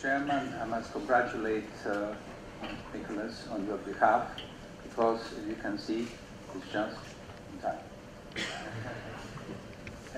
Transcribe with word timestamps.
Chairman. 0.00 0.54
I 0.60 0.64
must 0.64 0.92
congratulate 0.92 1.68
uh, 1.84 2.14
Nicholas 2.94 3.46
on 3.50 3.66
your 3.66 3.76
behalf 3.78 4.28
because, 4.82 5.20
as 5.38 5.46
you 5.46 5.56
can 5.56 5.78
see, 5.78 6.06
it's 6.54 6.72
just 6.72 6.96
in 7.52 7.60
time. 7.60 7.78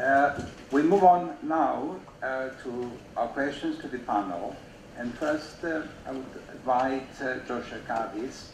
Uh, 0.00 0.40
we 0.70 0.82
move 0.82 1.02
on 1.02 1.36
now 1.42 1.96
uh, 2.22 2.50
to 2.62 2.92
our 3.16 3.28
questions 3.28 3.78
to 3.78 3.88
the 3.88 3.98
panel. 3.98 4.56
And 4.98 5.12
first, 5.14 5.64
uh, 5.64 5.82
I 6.06 6.12
would 6.12 6.42
invite 6.52 7.08
uh, 7.20 7.38
Joshua 7.48 7.80
Cardis 7.88 8.50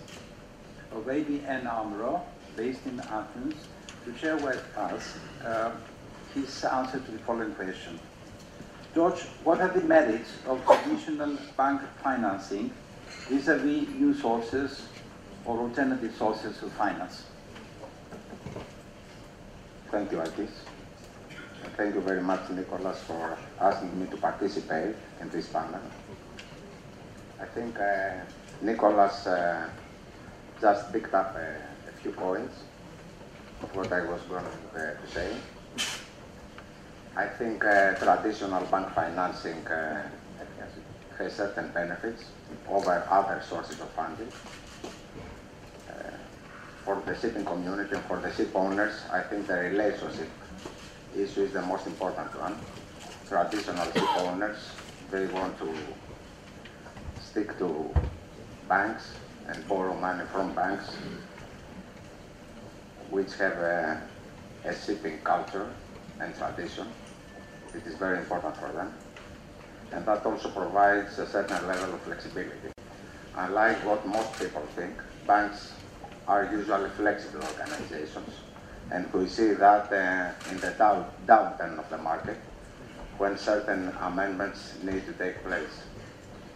of 0.93 1.05
ABN 1.05 1.67
AMRO, 1.67 2.23
based 2.57 2.87
in 2.87 3.01
Athens, 3.01 3.55
to 4.05 4.17
share 4.17 4.37
with 4.37 4.65
us 4.77 5.19
uh, 5.45 5.73
his 6.35 6.65
answer 6.65 7.01
to 7.01 7.11
the 7.11 7.19
following 7.19 7.55
question. 7.55 7.99
George, 8.99 9.21
what 9.45 9.61
are 9.61 9.69
the 9.69 9.83
merits 9.83 10.31
of 10.45 10.61
traditional 10.67 11.39
bank 11.57 11.81
financing 12.03 12.69
vis-à-vis 13.29 13.87
new 13.91 14.13
sources 14.13 14.89
or 15.45 15.57
alternative 15.61 16.13
sources 16.19 16.61
of 16.65 16.73
finance? 16.73 17.23
Thank 19.93 20.11
you, 20.11 20.19
Akis. 20.19 20.51
Thank 21.77 21.95
you 21.95 22.01
very 22.01 22.21
much, 22.21 22.51
Nicholas, 22.51 23.01
for 23.05 23.39
asking 23.61 24.01
me 24.01 24.09
to 24.09 24.17
participate 24.17 24.97
in 25.21 25.31
this 25.31 25.47
panel. 25.47 25.81
I 27.41 27.47
think 27.55 27.79
uh, 27.79 28.15
Nicholas 28.63 29.29
uh, 29.29 29.71
just 30.61 30.93
picked 30.93 31.15
up 31.15 31.37
a, 31.37 31.55
a, 31.89 31.93
few 32.03 32.11
points 32.11 32.65
of 33.63 33.73
what 33.77 33.93
I 33.93 34.01
was 34.11 34.23
going 34.23 34.45
uh, 34.75 35.01
to 35.01 35.07
say. 35.15 35.31
I 37.19 37.27
think 37.27 37.65
uh, 37.65 37.95
traditional 37.99 38.65
bank 38.67 38.95
financing 38.95 39.67
uh, 39.67 40.09
has 41.19 41.33
certain 41.35 41.73
benefits 41.73 42.23
over 42.71 43.05
other 43.11 43.43
sources 43.43 43.81
of 43.81 43.91
funding. 43.97 44.29
Uh, 45.91 46.17
for 46.85 47.03
the 47.05 47.17
shipping 47.17 47.45
community 47.45 47.97
and 47.97 48.05
for 48.05 48.21
the 48.21 48.33
ship 48.33 48.53
owners, 48.55 49.03
I 49.13 49.23
think 49.23 49.49
the 49.49 49.55
relationship 49.55 50.31
issue 51.13 51.43
is 51.43 51.53
the 51.55 51.63
most 51.63 51.89
important 51.89 52.39
one. 52.39 52.61
Traditional 53.27 53.91
ship 53.91 54.17
owners, 54.19 54.59
they 55.11 55.27
want 55.27 55.59
to 55.59 55.75
stick 57.19 57.59
to 57.59 57.93
banks 58.69 59.17
and 59.49 59.69
borrow 59.69 59.97
money 60.01 60.25
from 60.31 60.55
banks 60.55 60.97
which 63.11 63.35
have 63.39 63.59
a, 63.59 64.09
a 64.65 64.73
shipping 64.73 65.19
culture 65.25 65.75
and 66.21 66.33
tradition. 66.37 66.87
It 67.75 67.87
is 67.87 67.97
very 67.97 68.19
important 68.19 68.57
for 68.57 68.73
them. 68.73 68.95
And 69.93 70.05
that 70.07 70.25
also 70.25 70.51
provides 70.51 71.19
a 71.19 71.27
certain 71.27 71.67
level 71.67 71.95
of 71.95 72.01
flexibility. 72.03 72.73
Unlike 73.37 73.85
what 73.85 74.07
most 74.07 74.39
people 74.39 74.67
think, 74.75 74.95
banks 75.27 75.73
are 76.27 76.51
usually 76.53 76.91
flexible 76.91 77.43
organizations. 77.43 78.35
And 78.91 79.13
we 79.13 79.27
see 79.29 79.53
that 79.55 79.93
uh, 79.93 80.51
in 80.51 80.61
the 80.61 80.71
down, 80.73 81.07
downturn 81.27 81.79
of 81.79 81.89
the 81.91 81.99
market, 81.99 82.39
when 83.19 83.37
certain 83.37 83.93
amendments 84.01 84.75
need 84.83 85.05
to 85.07 85.13
take 85.13 85.43
place. 85.45 85.83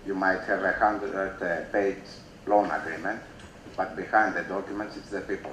You 0.06 0.14
might 0.14 0.40
have 0.42 0.62
a 0.62 0.72
hundred 0.72 1.42
uh, 1.42 1.64
page 1.72 1.98
loan 2.46 2.70
agreement, 2.70 3.20
but 3.76 3.96
behind 3.96 4.34
the 4.34 4.42
documents 4.42 4.96
it's 4.96 5.10
the 5.10 5.20
people. 5.20 5.52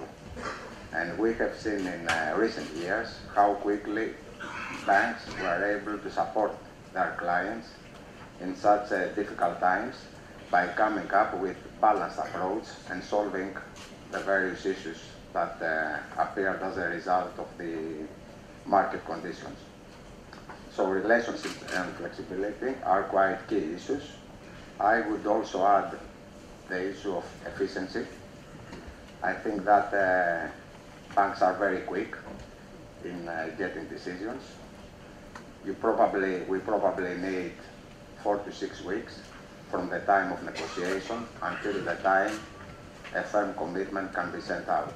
And 0.93 1.17
we 1.17 1.33
have 1.35 1.55
seen 1.55 1.85
in 1.85 2.07
uh, 2.07 2.35
recent 2.37 2.69
years 2.75 3.19
how 3.35 3.55
quickly 3.55 4.13
banks 4.89 5.21
were 5.39 5.61
able 5.77 5.99
to 5.99 6.09
support 6.09 6.51
their 6.95 7.15
clients 7.19 7.67
in 8.41 8.55
such 8.55 8.91
uh, 8.91 9.07
difficult 9.13 9.59
times 9.59 9.95
by 10.49 10.65
coming 10.81 11.09
up 11.11 11.31
with 11.39 11.57
balanced 11.79 12.17
approach 12.17 12.67
and 12.89 13.03
solving 13.03 13.55
the 14.11 14.19
various 14.21 14.65
issues 14.65 14.97
that 15.31 15.61
uh, 15.61 16.23
appeared 16.23 16.59
as 16.63 16.77
a 16.77 16.87
result 16.97 17.33
of 17.37 17.47
the 17.59 17.73
market 18.65 19.05
conditions. 19.05 19.59
So 20.75 20.89
relationship 20.89 21.51
and 21.75 21.93
flexibility 21.97 22.73
are 22.83 23.03
quite 23.03 23.47
key 23.47 23.65
issues. 23.75 24.05
I 24.79 25.01
would 25.01 25.27
also 25.27 25.63
add 25.67 25.99
the 26.67 26.89
issue 26.89 27.13
of 27.15 27.25
efficiency. 27.45 28.07
I 29.21 29.33
think 29.33 29.65
that 29.65 29.93
uh, 29.93 30.47
banks 31.15 31.43
are 31.43 31.55
very 31.59 31.81
quick 31.81 32.15
in 33.05 33.27
uh, 33.27 33.51
getting 33.55 33.85
decisions. 33.85 34.41
You 35.65 35.73
probably, 35.73 36.41
we 36.43 36.59
probably 36.59 37.15
need 37.17 37.51
four 38.23 38.37
to 38.37 38.51
six 38.51 38.83
weeks 38.83 39.19
from 39.69 39.89
the 39.89 39.99
time 39.99 40.31
of 40.31 40.43
negotiation 40.43 41.27
until 41.41 41.73
the 41.83 41.95
time 41.95 42.39
a 43.13 43.23
firm 43.23 43.53
commitment 43.55 44.13
can 44.13 44.31
be 44.31 44.39
sent 44.39 44.67
out. 44.69 44.93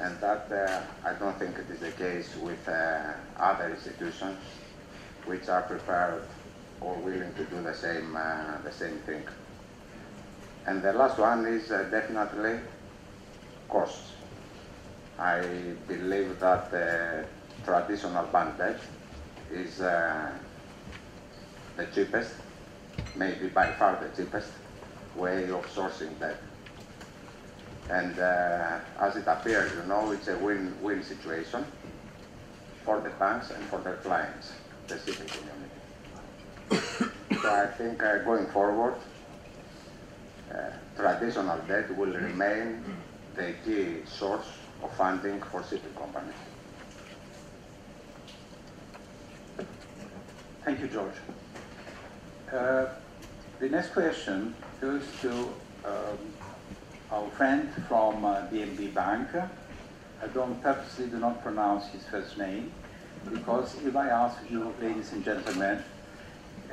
And 0.00 0.18
that, 0.20 0.50
uh, 0.50 1.08
I 1.08 1.14
don't 1.14 1.38
think 1.38 1.56
it 1.58 1.70
is 1.70 1.80
the 1.80 1.90
case 1.90 2.34
with 2.36 2.66
uh, 2.68 3.12
other 3.38 3.70
institutions 3.70 4.38
which 5.26 5.48
are 5.48 5.62
prepared 5.62 6.22
or 6.80 6.94
willing 6.96 7.34
to 7.34 7.44
do 7.44 7.62
the 7.62 7.74
same, 7.74 8.16
uh, 8.16 8.58
the 8.64 8.72
same 8.72 8.98
thing. 9.00 9.22
And 10.66 10.82
the 10.82 10.92
last 10.92 11.18
one 11.18 11.46
is 11.46 11.70
uh, 11.70 11.88
definitely 11.90 12.60
costs. 13.68 14.12
I 15.18 15.42
believe 15.86 16.40
that 16.40 16.72
uh, 16.72 17.64
traditional 17.64 18.24
bank 18.26 18.56
debt 18.56 18.80
is 19.52 19.80
uh, 19.80 20.30
the 21.76 21.86
cheapest, 21.86 22.34
maybe 23.16 23.48
by 23.48 23.72
far 23.72 23.98
the 24.02 24.22
cheapest 24.22 24.50
way 25.16 25.44
of 25.50 25.66
sourcing 25.74 26.18
debt. 26.20 26.40
And 27.88 28.18
uh, 28.18 28.78
as 29.00 29.16
it 29.16 29.26
appears, 29.26 29.72
you 29.72 29.82
know, 29.88 30.12
it's 30.12 30.28
a 30.28 30.38
win-win 30.38 31.02
situation 31.02 31.64
for 32.84 33.00
the 33.00 33.10
banks 33.10 33.50
and 33.50 33.64
for 33.64 33.78
their 33.80 33.96
clients, 33.96 34.52
the 34.88 34.96
community. 34.96 35.80
so 37.42 37.52
I 37.52 37.66
think 37.66 38.02
uh, 38.02 38.18
going 38.18 38.46
forward, 38.46 38.94
uh, 40.54 40.70
traditional 40.96 41.58
debt 41.66 41.96
will 41.96 42.12
remain 42.12 42.84
the 43.34 43.54
key 43.64 44.04
source 44.06 44.46
of 44.82 44.92
funding 44.96 45.40
for 45.50 45.64
shipping 45.68 45.94
companies. 45.94 46.49
Thank 50.64 50.80
you, 50.80 50.88
George. 50.88 51.14
Uh, 52.52 52.86
the 53.60 53.68
next 53.70 53.94
question 53.94 54.54
goes 54.78 55.02
to 55.22 55.30
um, 55.86 56.18
our 57.10 57.26
friend 57.30 57.72
from 57.88 58.26
uh, 58.26 58.42
DNB 58.52 58.92
Bank. 58.92 59.28
I 59.34 60.26
don't 60.34 60.62
purposely 60.62 61.06
do 61.06 61.18
not 61.18 61.42
pronounce 61.42 61.86
his 61.88 62.04
first 62.04 62.36
name 62.36 62.70
because 63.32 63.74
if 63.84 63.96
I 63.96 64.08
ask 64.08 64.36
you, 64.50 64.74
ladies 64.82 65.12
and 65.12 65.24
gentlemen, 65.24 65.82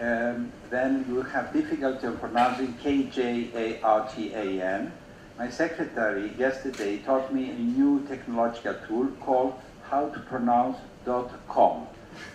um, 0.02 0.52
then 0.69 1.06
you 1.08 1.22
have 1.22 1.54
difficulty 1.54 2.08
in 2.08 2.18
pronouncing 2.18 2.74
K-J-A-R-T-A-N. 2.84 3.31
My 5.40 5.50
secretary 5.50 6.34
yesterday 6.38 6.98
taught 6.98 7.34
me 7.34 7.52
a 7.52 7.56
new 7.56 8.06
technological 8.09 8.75
tool 8.86 9.08
called 9.22 9.54
how 9.90 10.09
to 10.09 10.19
pronounce 10.19 10.78
.com. 11.48 11.88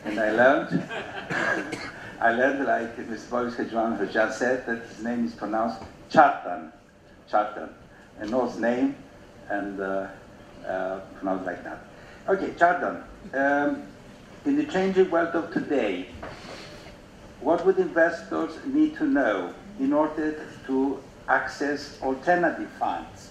And 0.04 0.18
I 0.18 0.30
learned, 0.30 0.82
I 2.20 2.32
learned 2.32 2.66
like 2.66 2.96
Mr. 2.96 3.30
Boris 3.30 3.56
has 3.56 4.12
just 4.12 4.38
said 4.38 4.66
that 4.66 4.82
his 4.88 5.02
name 5.02 5.24
is 5.24 5.34
pronounced 5.34 5.82
Chartan, 6.10 6.72
Chartan, 7.30 7.68
a 8.20 8.26
Norse 8.26 8.56
name 8.58 8.96
and 9.48 9.80
uh, 9.80 10.08
uh, 10.66 11.00
pronounced 11.16 11.46
like 11.46 11.64
that. 11.64 11.84
Okay, 12.28 12.52
Chartan. 12.58 13.02
Um, 13.34 13.82
in 14.44 14.56
the 14.56 14.64
changing 14.64 15.10
world 15.10 15.34
of 15.34 15.52
today, 15.52 16.08
what 17.40 17.64
would 17.64 17.78
investors 17.78 18.52
need 18.66 18.96
to 18.96 19.04
know 19.04 19.54
in 19.78 19.92
order 19.92 20.46
to 20.66 21.02
access 21.28 22.00
alternative 22.02 22.70
funds, 22.78 23.30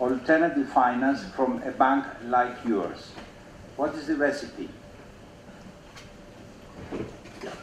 alternative 0.00 0.68
finance 0.68 1.24
from 1.36 1.62
a 1.62 1.70
bank 1.70 2.06
like 2.24 2.56
yours? 2.64 3.12
What 3.76 3.94
is 3.94 4.06
the 4.06 4.16
recipe? 4.16 4.68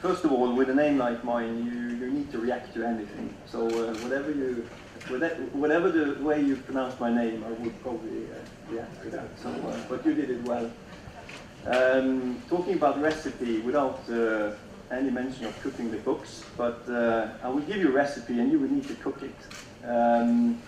First 0.02 0.24
of 0.26 0.32
all, 0.32 0.54
with 0.56 0.70
a 0.70 0.74
name 0.74 0.98
like 0.98 1.24
mine, 1.24 1.66
you, 1.66 1.72
you 2.06 2.12
need 2.12 2.32
to 2.32 2.40
react 2.40 2.74
to 2.74 2.86
anything. 2.86 3.34
So 3.46 3.66
uh, 3.68 3.94
whatever 3.96 4.32
you, 4.32 4.68
whatever 5.54 5.90
the 5.90 6.22
way 6.24 6.42
you 6.42 6.56
pronounce 6.58 7.00
my 7.00 7.14
name, 7.14 7.44
I 7.44 7.52
would 7.52 7.82
probably 7.82 8.26
uh, 8.26 8.72
react 8.72 9.04
to 9.04 9.10
that. 9.12 9.28
So, 9.42 9.50
uh, 9.50 9.78
but 9.90 10.06
you 10.06 10.14
did 10.14 10.30
it 10.30 10.44
well. 10.44 10.72
Um, 11.66 12.42
talking 12.50 12.76
about 12.76 13.02
recipe, 13.02 13.60
without 13.60 14.00
uh, 14.10 14.52
any 14.92 15.12
mention 15.12 15.46
of 15.46 15.62
cooking 15.62 15.92
the 15.92 15.98
books, 15.98 16.44
but 16.58 16.84
uh, 16.90 17.28
I 17.44 17.50
will 17.50 17.62
give 17.62 17.78
you 17.78 17.90
a 17.90 17.92
recipe 17.92 18.40
and 18.40 18.52
you 18.52 18.60
will 18.60 18.72
need 18.72 18.88
to 18.88 18.96
cook 18.96 19.22
it. 19.22 19.88
Um, 19.88 20.62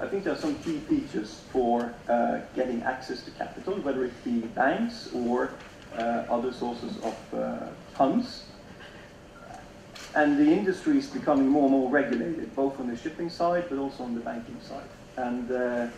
I 0.00 0.06
think 0.06 0.24
there 0.24 0.32
are 0.32 0.38
some 0.38 0.54
key 0.56 0.78
features 0.78 1.42
for 1.52 1.94
uh, 2.08 2.40
getting 2.54 2.82
access 2.82 3.22
to 3.24 3.30
capital, 3.32 3.74
whether 3.80 4.04
it 4.04 4.24
be 4.24 4.40
banks 4.40 5.10
or 5.14 5.50
other 5.98 6.52
sources 6.52 6.96
of 6.98 7.34
uh, 7.34 7.66
funds. 7.94 8.44
and 10.14 10.38
the 10.38 10.50
industry 10.52 10.98
is 10.98 11.06
becoming 11.06 11.48
more 11.48 11.64
and 11.64 11.72
more 11.72 11.90
regulated, 11.90 12.54
both 12.54 12.78
on 12.80 12.88
the 12.88 12.96
shipping 12.96 13.30
side 13.30 13.64
but 13.68 13.78
also 13.78 14.04
on 14.04 14.14
the 14.14 14.20
banking 14.20 14.60
side. 14.60 14.88
And 15.16 15.50
uh, 15.50 15.54
uh, 15.54 15.88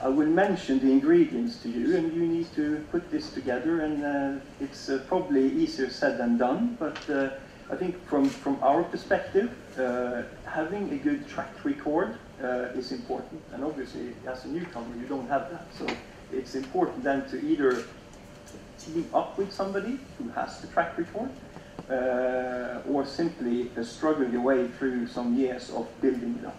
I 0.00 0.08
will 0.08 0.28
mention 0.28 0.78
the 0.78 0.90
ingredients 0.92 1.60
to 1.62 1.68
you, 1.68 1.96
and 1.96 2.12
you 2.14 2.26
need 2.26 2.54
to 2.54 2.84
put 2.92 3.10
this 3.10 3.30
together. 3.30 3.80
And 3.80 4.04
uh, 4.04 4.44
it's 4.60 4.88
uh, 4.88 5.02
probably 5.08 5.50
easier 5.52 5.90
said 5.90 6.18
than 6.18 6.38
done, 6.38 6.76
but 6.78 7.10
uh, 7.10 7.30
I 7.70 7.76
think 7.76 8.06
from, 8.06 8.28
from 8.28 8.58
our 8.62 8.84
perspective, 8.84 9.50
uh, 9.78 10.22
having 10.48 10.92
a 10.92 10.96
good 10.96 11.28
track 11.28 11.52
record 11.64 12.16
is 12.74 12.92
important. 12.92 13.42
And 13.52 13.64
obviously, 13.64 14.14
as 14.26 14.44
a 14.44 14.48
newcomer, 14.48 14.94
you 14.96 15.06
don't 15.06 15.28
have 15.28 15.50
that. 15.50 15.66
So 15.76 15.86
it's 16.32 16.54
important 16.54 17.02
then 17.02 17.28
to 17.30 17.44
either 17.44 17.84
team 18.78 19.08
up 19.14 19.36
with 19.38 19.52
somebody 19.52 19.98
who 20.18 20.28
has 20.30 20.60
the 20.60 20.66
track 20.68 20.96
record, 20.98 21.30
uh, 21.90 22.82
or 22.90 23.04
simply 23.06 23.70
uh, 23.76 23.82
struggle 23.82 24.28
your 24.28 24.42
way 24.42 24.68
through 24.68 25.06
some 25.06 25.34
years 25.34 25.70
of 25.70 25.86
building 26.00 26.38
it 26.40 26.46
up. 26.46 26.56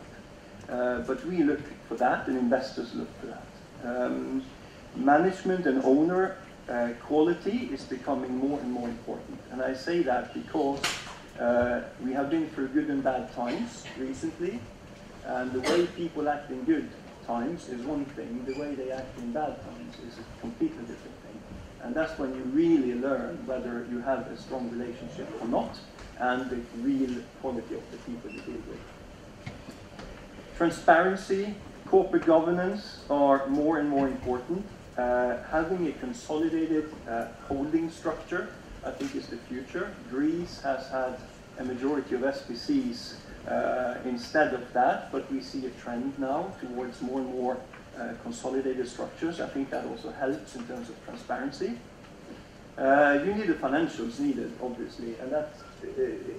Uh, 0.69 0.99
but 0.99 1.25
we 1.25 1.43
look 1.43 1.61
for 1.87 1.95
that, 1.95 2.27
and 2.27 2.37
investors 2.37 2.93
look 2.93 3.09
for 3.19 3.27
that. 3.27 3.45
Um, 3.83 4.43
management 4.95 5.65
and 5.65 5.83
owner 5.83 6.37
uh, 6.69 6.89
quality 7.05 7.69
is 7.71 7.83
becoming 7.83 8.37
more 8.37 8.59
and 8.59 8.71
more 8.71 8.87
important. 8.87 9.39
And 9.51 9.61
I 9.61 9.73
say 9.73 10.03
that 10.03 10.33
because 10.33 10.81
uh, 11.39 11.81
we 12.03 12.13
have 12.13 12.29
been 12.29 12.49
through 12.49 12.69
good 12.69 12.89
and 12.89 13.03
bad 13.03 13.33
times 13.33 13.85
recently, 13.97 14.59
and 15.25 15.51
the 15.51 15.61
way 15.61 15.85
people 15.87 16.29
act 16.29 16.51
in 16.51 16.63
good 16.63 16.89
times 17.25 17.69
is 17.69 17.81
one 17.85 18.05
thing, 18.05 18.43
the 18.45 18.59
way 18.59 18.75
they 18.75 18.91
act 18.91 19.17
in 19.19 19.31
bad 19.31 19.55
times 19.63 19.95
is 20.07 20.17
a 20.17 20.41
completely 20.41 20.81
different 20.81 21.15
thing. 21.23 21.41
And 21.83 21.95
that's 21.95 22.17
when 22.19 22.35
you 22.35 22.43
really 22.43 22.93
learn 22.95 23.37
whether 23.45 23.85
you 23.89 24.01
have 24.01 24.27
a 24.27 24.37
strong 24.37 24.69
relationship 24.69 25.29
or 25.41 25.47
not, 25.47 25.77
and 26.19 26.49
the 26.49 26.57
real 26.81 27.21
quality 27.41 27.75
of 27.75 27.83
the 27.91 27.97
people 27.97 28.29
you 28.29 28.41
deal 28.41 28.61
with. 28.69 28.79
Transparency, 30.57 31.55
corporate 31.85 32.25
governance 32.25 33.05
are 33.09 33.47
more 33.47 33.79
and 33.79 33.89
more 33.89 34.07
important. 34.07 34.65
Uh, 34.97 35.37
having 35.49 35.87
a 35.87 35.91
consolidated 35.93 36.91
uh, 37.09 37.27
holding 37.47 37.89
structure, 37.89 38.49
I 38.85 38.91
think, 38.91 39.15
is 39.15 39.27
the 39.27 39.37
future. 39.37 39.93
Greece 40.09 40.61
has 40.61 40.89
had 40.89 41.17
a 41.59 41.63
majority 41.63 42.15
of 42.15 42.21
SPCs 42.21 43.13
uh, 43.47 43.95
instead 44.05 44.53
of 44.53 44.73
that, 44.73 45.11
but 45.11 45.31
we 45.31 45.41
see 45.41 45.65
a 45.65 45.69
trend 45.81 46.19
now 46.19 46.53
towards 46.59 47.01
more 47.01 47.21
and 47.21 47.29
more 47.29 47.57
uh, 47.99 48.13
consolidated 48.23 48.87
structures. 48.87 49.39
I 49.39 49.47
think 49.47 49.69
that 49.71 49.85
also 49.85 50.11
helps 50.11 50.55
in 50.55 50.65
terms 50.65 50.89
of 50.89 50.95
transparency. 51.05 51.77
Uh, 52.77 53.19
you 53.25 53.33
need 53.33 53.47
the 53.47 53.55
financials 53.55 54.19
needed, 54.19 54.53
obviously, 54.63 55.15
and 55.19 55.31
that 55.31 55.51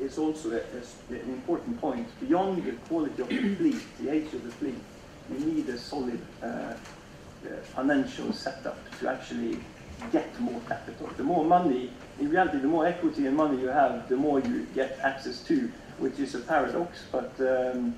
is 0.01 0.17
also 0.17 0.53
a, 0.53 0.57
a, 0.57 1.15
an 1.15 1.29
important 1.29 1.79
point. 1.81 2.09
Beyond 2.27 2.65
the 2.65 2.73
quality 2.89 3.23
of 3.23 3.29
the 3.29 3.55
fleet, 3.57 3.83
the 4.01 4.11
age 4.11 4.33
of 4.33 4.43
the 4.45 4.51
fleet, 4.51 4.81
you 5.31 5.39
need 5.39 5.69
a 5.69 5.77
solid 5.77 6.21
uh, 6.43 6.47
uh, 6.47 6.75
financial 7.75 8.33
setup 8.33 8.79
to 9.01 9.11
actually 9.11 9.59
get 10.13 10.41
more 10.41 10.61
capital. 10.67 11.11
The 11.17 11.25
more 11.25 11.45
money, 11.45 11.91
in 12.19 12.31
reality, 12.31 12.59
the 12.59 12.69
more 12.69 12.87
equity 12.87 13.27
and 13.27 13.37
money 13.37 13.61
you 13.61 13.69
have, 13.69 14.09
the 14.09 14.17
more 14.17 14.41
you 14.41 14.67
get 14.75 14.99
access 15.03 15.43
to, 15.43 15.71
which 15.99 16.19
is 16.19 16.35
a 16.35 16.41
paradox, 16.41 17.03
but 17.13 17.33
um, 17.41 17.95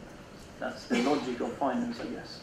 that's 0.59 0.87
the 0.87 1.01
logic 1.03 1.41
of 1.41 1.53
finance, 1.59 2.01
I 2.01 2.07
guess. 2.07 2.41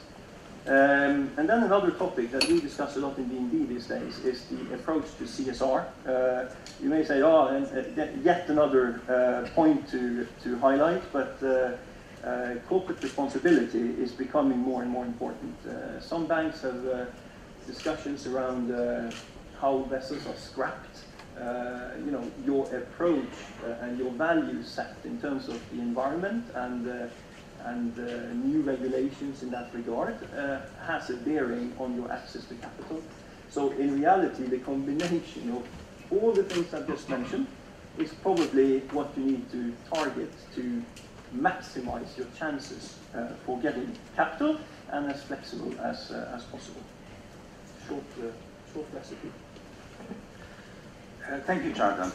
Um, 0.70 1.32
and 1.38 1.50
then 1.50 1.64
another 1.64 1.90
topic 1.90 2.30
that 2.30 2.48
we 2.48 2.62
discuss 2.62 2.96
a 2.96 3.00
lot 3.00 3.18
in 3.18 3.28
DNB 3.28 3.70
these 3.70 3.88
days 3.88 4.20
is 4.20 4.46
the 4.46 4.76
approach 4.76 5.06
to 5.18 5.24
CSR. 5.24 5.84
Uh, 6.06 6.54
you 6.80 6.90
may 6.90 7.04
say, 7.04 7.24
oh, 7.24 7.48
and, 7.48 7.66
uh, 7.98 8.06
yet 8.22 8.48
another 8.50 9.02
uh, 9.10 9.50
point 9.56 9.90
to, 9.90 10.28
to 10.44 10.60
highlight, 10.60 11.02
but 11.12 11.42
uh, 11.42 11.72
uh, 12.24 12.56
corporate 12.68 13.02
responsibility 13.02 13.96
is 14.00 14.12
becoming 14.12 14.60
more 14.60 14.84
and 14.84 14.92
more 14.92 15.06
important. 15.06 15.56
Uh, 15.66 16.00
some 16.00 16.28
banks 16.28 16.62
have 16.62 17.10
discussions 17.66 18.28
around 18.28 18.70
how 19.60 19.80
vessels 19.90 20.28
are 20.28 20.36
scrapped. 20.36 21.00
you 22.06 22.12
know, 22.12 22.24
your 22.46 22.66
approach 22.76 23.34
and 23.82 23.98
your 23.98 24.12
value 24.12 24.62
set 24.62 24.98
in 25.04 25.20
terms 25.20 25.48
of 25.48 25.60
the 25.72 25.82
environment 25.82 26.46
and 26.54 27.10
and 27.66 27.98
uh, 28.00 28.34
new 28.34 28.62
regulations 28.62 29.44
in 29.44 29.52
that 29.52 29.70
regard 29.74 30.16
uh, 30.34 30.60
has 30.86 31.10
a 31.10 31.18
bearing 31.18 31.74
on 31.78 31.96
your 31.96 32.12
access 32.12 32.46
to 32.46 32.56
capital. 32.56 33.02
So 33.50 33.72
in 33.72 34.00
reality, 34.00 34.44
the 34.44 34.60
combination 34.60 35.52
of 35.52 35.64
all 36.12 36.34
the 36.34 36.44
things 36.44 36.74
I've 36.74 36.88
just 36.88 37.10
mentioned 37.10 37.48
is 37.98 38.14
probably 38.14 38.80
what 38.92 39.18
you 39.18 39.26
need 39.26 39.52
to 39.52 39.76
target 39.94 40.30
to 40.56 40.84
maximize 41.36 42.18
your 42.18 42.28
chances 42.38 42.98
uh, 43.14 43.28
for 43.46 43.60
getting 43.60 43.96
capital 44.16 44.58
and 44.92 45.12
as 45.12 45.24
flexible 45.24 45.74
as, 45.84 46.12
uh, 46.12 46.32
as 46.36 46.44
possible. 46.46 46.82
Short, 47.88 48.04
uh, 48.20 48.32
short 48.72 48.88
recipe. 48.94 49.32
Uh, 51.30 51.40
thank 51.46 51.64
you, 51.64 51.74
Jonathan. 51.74 52.12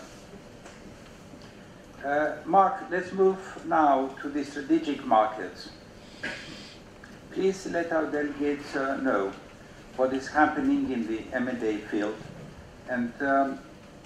Uh, 2.04 2.36
Mark, 2.44 2.82
let's 2.90 3.12
move 3.12 3.38
now 3.64 4.08
to 4.20 4.28
the 4.28 4.44
strategic 4.44 5.06
markets. 5.06 5.70
Please 7.32 7.64
let 7.68 7.90
our 7.92 8.04
delegates 8.04 8.76
uh, 8.76 8.98
know 8.98 9.32
what 9.96 10.12
is 10.12 10.28
happening 10.28 10.92
in 10.92 11.06
the 11.06 11.22
M&A 11.32 11.78
field 11.78 12.14
and 12.90 13.10
um, 13.22 13.58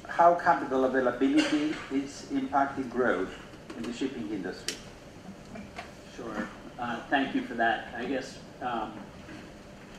how 0.06 0.32
capital 0.36 0.84
availability 0.84 1.74
is 1.90 2.26
impacting 2.30 2.88
growth 2.88 3.34
in 3.76 3.82
the 3.82 3.92
shipping 3.92 4.30
industry. 4.30 4.76
Sure. 6.16 6.46
Uh, 6.78 7.00
thank 7.10 7.34
you 7.34 7.42
for 7.42 7.54
that. 7.54 7.92
I 7.98 8.04
guess, 8.04 8.38
um, 8.62 8.92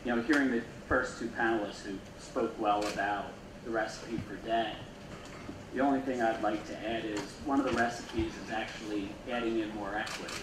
you 0.06 0.16
know, 0.16 0.22
hearing 0.22 0.52
the 0.52 0.62
first 0.88 1.19
two 1.19 1.28
panelists 1.28 1.84
who 1.84 1.95
spoke 2.18 2.57
well 2.57 2.81
about 2.94 3.25
the 3.66 3.72
recipe 3.72 4.18
for 4.25 4.36
debt, 4.48 4.78
the 5.74 5.80
only 5.81 6.00
thing 6.01 6.21
I'd 6.21 6.42
like 6.42 6.66
to 6.68 6.88
add 6.88 7.06
is 7.06 7.21
one 7.45 7.60
of 7.60 7.66
the 7.66 7.77
recipes 7.77 8.31
is 8.45 8.51
actually 8.51 9.10
adding 9.30 9.60
in 9.60 9.74
more 9.75 9.95
equity. 9.95 10.42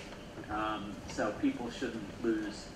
Um, 0.50 0.94
so 1.08 1.32
people 1.42 1.70
shouldn't 1.70 2.24
lose 2.24 2.66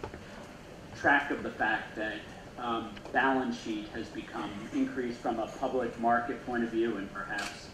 track 0.98 1.30
of 1.30 1.42
the 1.42 1.50
fact 1.50 1.94
that 1.96 2.16
um, 2.58 2.90
balance 3.12 3.60
sheet 3.62 3.88
has 3.94 4.08
become 4.08 4.50
increased 4.74 5.18
from 5.18 5.38
a 5.38 5.46
public 5.46 5.98
market 6.00 6.44
point 6.44 6.64
of 6.64 6.70
view 6.70 6.96
and 6.96 7.12
perhaps 7.14 7.68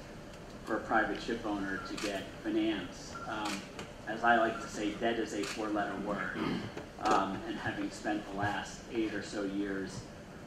for 0.64 0.76
a 0.76 0.80
private 0.80 1.22
ship 1.22 1.44
owner 1.46 1.80
to 1.88 1.94
get 2.06 2.24
finance. 2.44 3.12
Um, 3.28 3.60
as 4.06 4.22
I 4.22 4.36
like 4.36 4.60
to 4.60 4.68
say, 4.68 4.90
debt 4.92 5.18
is 5.18 5.32
a 5.32 5.42
four-letter 5.42 5.96
word. 6.06 6.38
Um, 7.02 7.38
and 7.46 7.56
having 7.56 7.90
spent 7.90 8.28
the 8.30 8.38
last 8.38 8.80
eight 8.94 9.14
or 9.14 9.22
so 9.22 9.44
years 9.44 10.00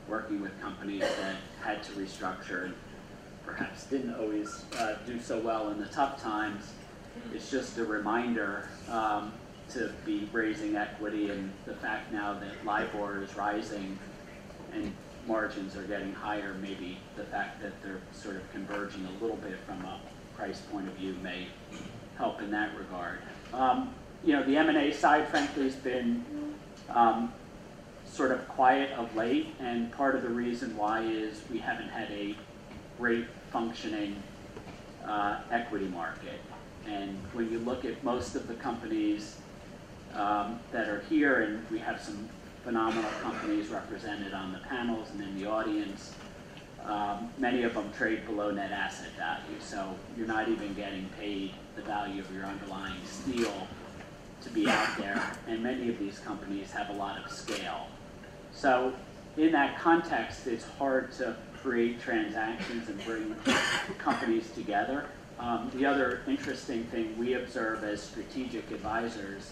working 0.08 0.42
with 0.42 0.60
companies 0.62 1.02
that 1.02 1.36
had 1.62 1.84
to 1.84 1.92
restructure 1.94 2.72
perhaps 3.50 3.86
didn't 3.86 4.16
always 4.16 4.64
uh, 4.78 4.96
do 5.06 5.20
so 5.20 5.40
well 5.40 5.70
in 5.70 5.80
the 5.80 5.88
tough 5.88 6.22
times. 6.22 6.72
It's 7.34 7.50
just 7.50 7.78
a 7.78 7.86
reminder 7.86 8.70
um, 8.90 9.34
to 9.72 9.92
be 10.06 10.30
raising 10.32 10.76
equity 10.76 11.30
and 11.30 11.52
the 11.66 11.74
fact 11.76 12.12
now 12.12 12.34
that 12.34 12.66
LIBOR 12.66 13.24
is 13.24 13.36
rising 13.36 13.98
and 14.74 14.94
margins 15.28 15.76
are 15.76 15.84
getting 15.84 16.14
higher, 16.14 16.54
maybe 16.62 16.98
the 17.16 17.24
fact 17.24 17.62
that 17.62 17.74
they're 17.84 18.02
sort 18.14 18.36
of 18.36 18.52
converging 18.52 19.06
a 19.06 19.12
little 19.22 19.38
bit 19.38 19.58
from 19.66 19.84
a 19.86 20.00
price 20.36 20.62
point 20.72 20.88
of 20.88 20.94
view 20.94 21.16
may 21.22 21.48
help 22.18 22.42
in 22.42 22.52
that 22.52 22.76
regard. 22.78 23.20
Um, 23.54 23.94
you 24.24 24.34
know, 24.34 24.44
the 24.44 24.58
M&A 24.58 24.92
side, 24.92 25.28
frankly, 25.28 25.64
has 25.64 25.76
been 25.76 26.24
um, 26.90 27.34
sort 28.06 28.32
of 28.32 28.48
quiet 28.48 28.92
of 28.92 29.16
late, 29.16 29.48
and 29.60 29.92
part 29.92 30.16
of 30.16 30.22
the 30.22 30.30
reason 30.30 30.76
why 30.78 31.02
is 31.04 31.42
we 31.52 31.60
haven't 31.60 31.90
had 31.90 32.10
a 32.12 32.36
great 32.98 33.26
functioning 33.52 34.22
uh, 35.06 35.40
equity 35.52 35.88
market. 35.88 36.40
And 36.88 37.18
when 37.34 37.52
you 37.52 37.60
look 37.60 37.86
at 37.86 38.04
most 38.04 38.36
of 38.36 38.48
the 38.48 38.56
companies 38.56 39.38
um, 40.14 40.60
that 40.72 40.88
are 40.88 41.02
here, 41.10 41.42
and 41.42 41.66
we 41.70 41.80
have 41.80 42.02
some 42.02 42.30
phenomenal 42.64 43.10
companies 43.22 43.70
represented 43.70 44.34
on 44.34 44.52
the 44.52 44.60
panels 44.60 45.10
and 45.12 45.22
in 45.22 45.40
the 45.40 45.50
audience, 45.50 46.14
um, 46.86 47.30
many 47.38 47.64
of 47.64 47.74
them 47.74 47.92
trade 47.92 48.26
below 48.26 48.52
net 48.52 48.72
asset 48.72 49.12
value. 49.18 49.60
So 49.60 49.96
you're 50.18 50.28
not 50.28 50.50
even 50.50 50.74
getting 50.74 51.10
paid 51.20 51.54
the 51.76 51.82
value 51.82 52.22
of 52.22 52.34
your 52.34 52.46
underlying 52.46 53.04
steel 53.06 53.68
to 54.42 54.50
be 54.50 54.68
out 54.68 54.98
there. 54.98 55.22
And 55.48 55.62
many 55.62 55.90
of 55.90 56.00
these 56.00 56.20
companies 56.20 56.72
have 56.72 56.90
a 56.90 56.94
lot 56.94 57.24
of 57.24 57.32
scale. 57.32 57.88
So 58.54 58.94
in 59.38 59.52
that 59.52 59.78
context, 59.78 60.48
it's 60.48 60.66
hard 60.66 61.12
to 61.14 61.36
create 61.62 62.02
transactions 62.02 62.90
and 62.90 63.04
bring 63.06 63.36
companies 63.98 64.50
together. 64.52 65.06
Um, 65.40 65.72
the 65.74 65.86
other 65.86 66.22
interesting 66.28 66.84
thing 66.86 67.18
we 67.18 67.34
observe 67.34 67.84
as 67.84 68.02
strategic 68.02 68.70
advisors 68.72 69.52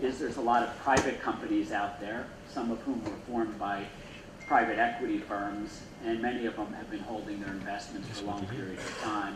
is 0.00 0.18
there's 0.18 0.36
a 0.36 0.42
lot 0.42 0.62
of 0.62 0.76
private 0.80 1.20
companies 1.20 1.72
out 1.72 2.00
there, 2.00 2.26
some 2.52 2.70
of 2.70 2.80
whom 2.82 3.02
were 3.04 3.16
formed 3.26 3.58
by 3.58 3.84
private 4.46 4.78
equity 4.78 5.18
firms, 5.18 5.80
and 6.04 6.20
many 6.20 6.44
of 6.44 6.56
them 6.56 6.70
have 6.74 6.90
been 6.90 7.00
holding 7.00 7.40
their 7.40 7.52
investments 7.52 8.08
for 8.08 8.26
long 8.26 8.44
periods 8.46 8.82
of 8.82 9.00
time. 9.00 9.34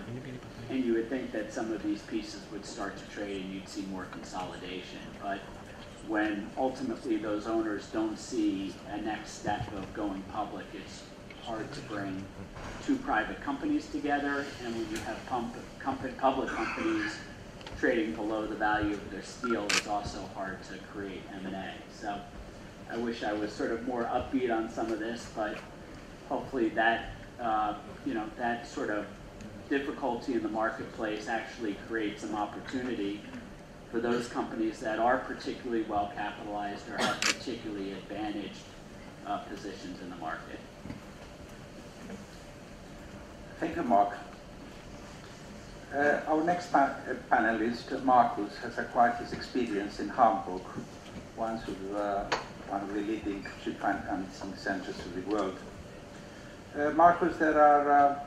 and 0.69 0.85
you 0.85 0.93
would 0.93 1.09
think 1.09 1.33
that 1.33 1.53
some 1.53 1.73
of 1.73 1.83
these 1.83 2.03
pieces 2.03 2.43
would 2.53 2.65
start 2.65 2.97
to 2.99 3.05
trade 3.05 3.43
and 3.43 3.55
you'd 3.55 3.69
see 3.69 3.83
more 3.83 4.05
consolidation. 4.11 5.00
But 5.23 5.38
when 6.07 6.50
ultimately 6.59 7.17
those 7.17 7.47
owners 7.47 7.87
don't 7.93 8.19
see 8.19 8.75
a 8.91 8.99
next 8.99 9.33
step 9.33 9.73
of 9.75 9.93
going 9.95 10.23
public, 10.33 10.67
it's 10.75 11.03
hard 11.49 11.73
to 11.73 11.81
bring 11.83 12.23
two 12.85 12.97
private 12.97 13.40
companies 13.40 13.87
together. 13.87 14.45
And 14.64 14.76
when 14.76 14.90
you 14.90 14.99
have 14.99 15.25
pump, 15.26 15.57
public 16.19 16.49
companies 16.49 17.17
trading 17.81 18.14
below 18.14 18.47
the 18.47 18.55
value 18.55 18.93
of 18.93 19.11
their 19.11 19.23
steel, 19.23 19.64
it's 19.64 19.87
also 19.87 20.21
hard 20.35 20.62
to 20.64 20.76
create 20.93 21.23
M&A. 21.43 21.73
So 21.99 22.21
I 22.90 22.99
wish 22.99 23.23
I 23.23 23.33
was 23.33 23.50
sort 23.50 23.71
of 23.71 23.87
more 23.87 24.05
upbeat 24.05 24.55
on 24.55 24.71
some 24.71 24.93
of 24.93 24.99
this, 24.99 25.31
but 25.35 25.57
hopefully 26.28 26.69
that, 26.71 27.12
uh, 27.40 27.76
you 28.05 28.12
know, 28.12 28.26
that 28.37 28.67
sort 28.67 28.90
of 28.90 29.07
difficulty 29.71 30.35
in 30.35 30.43
the 30.43 30.50
marketplace 30.50 31.28
actually 31.28 31.76
creates 31.88 32.21
some 32.21 32.35
opportunity 32.35 33.23
for 33.90 34.00
those 34.00 34.28
companies 34.28 34.81
that 34.81 34.99
are 34.99 35.17
particularly 35.17 35.83
well 35.85 36.12
capitalized 36.14 36.87
or 36.90 36.99
have 36.99 37.19
particularly 37.23 37.93
advantaged 37.93 38.64
uh, 39.26 39.38
positions 39.38 39.99
in 40.02 40.11
the 40.11 40.17
market. 40.17 40.59
Thank 43.61 43.75
you, 43.75 43.83
Mark. 43.83 44.17
Uh, 45.93 46.21
our 46.29 46.45
next 46.45 46.71
pa 46.71 46.95
uh, 47.11 47.15
panelist, 47.29 47.91
Marcus, 48.05 48.55
has 48.59 48.79
acquired 48.79 49.17
his 49.17 49.33
experience 49.33 49.99
in 49.99 50.09
Hamburg, 50.09 50.62
one 51.35 51.55
of, 51.55 51.97
uh, 51.97 52.23
one 52.69 52.83
of 52.83 52.95
the 52.95 53.00
leading 53.00 53.45
ship 53.65 53.81
financing 53.81 54.55
centers 54.55 54.97
of 55.00 55.12
the 55.12 55.23
world. 55.23 55.59
Uh, 56.73 56.95
there 57.41 57.61
are, 57.61 57.91
uh, 57.91 58.21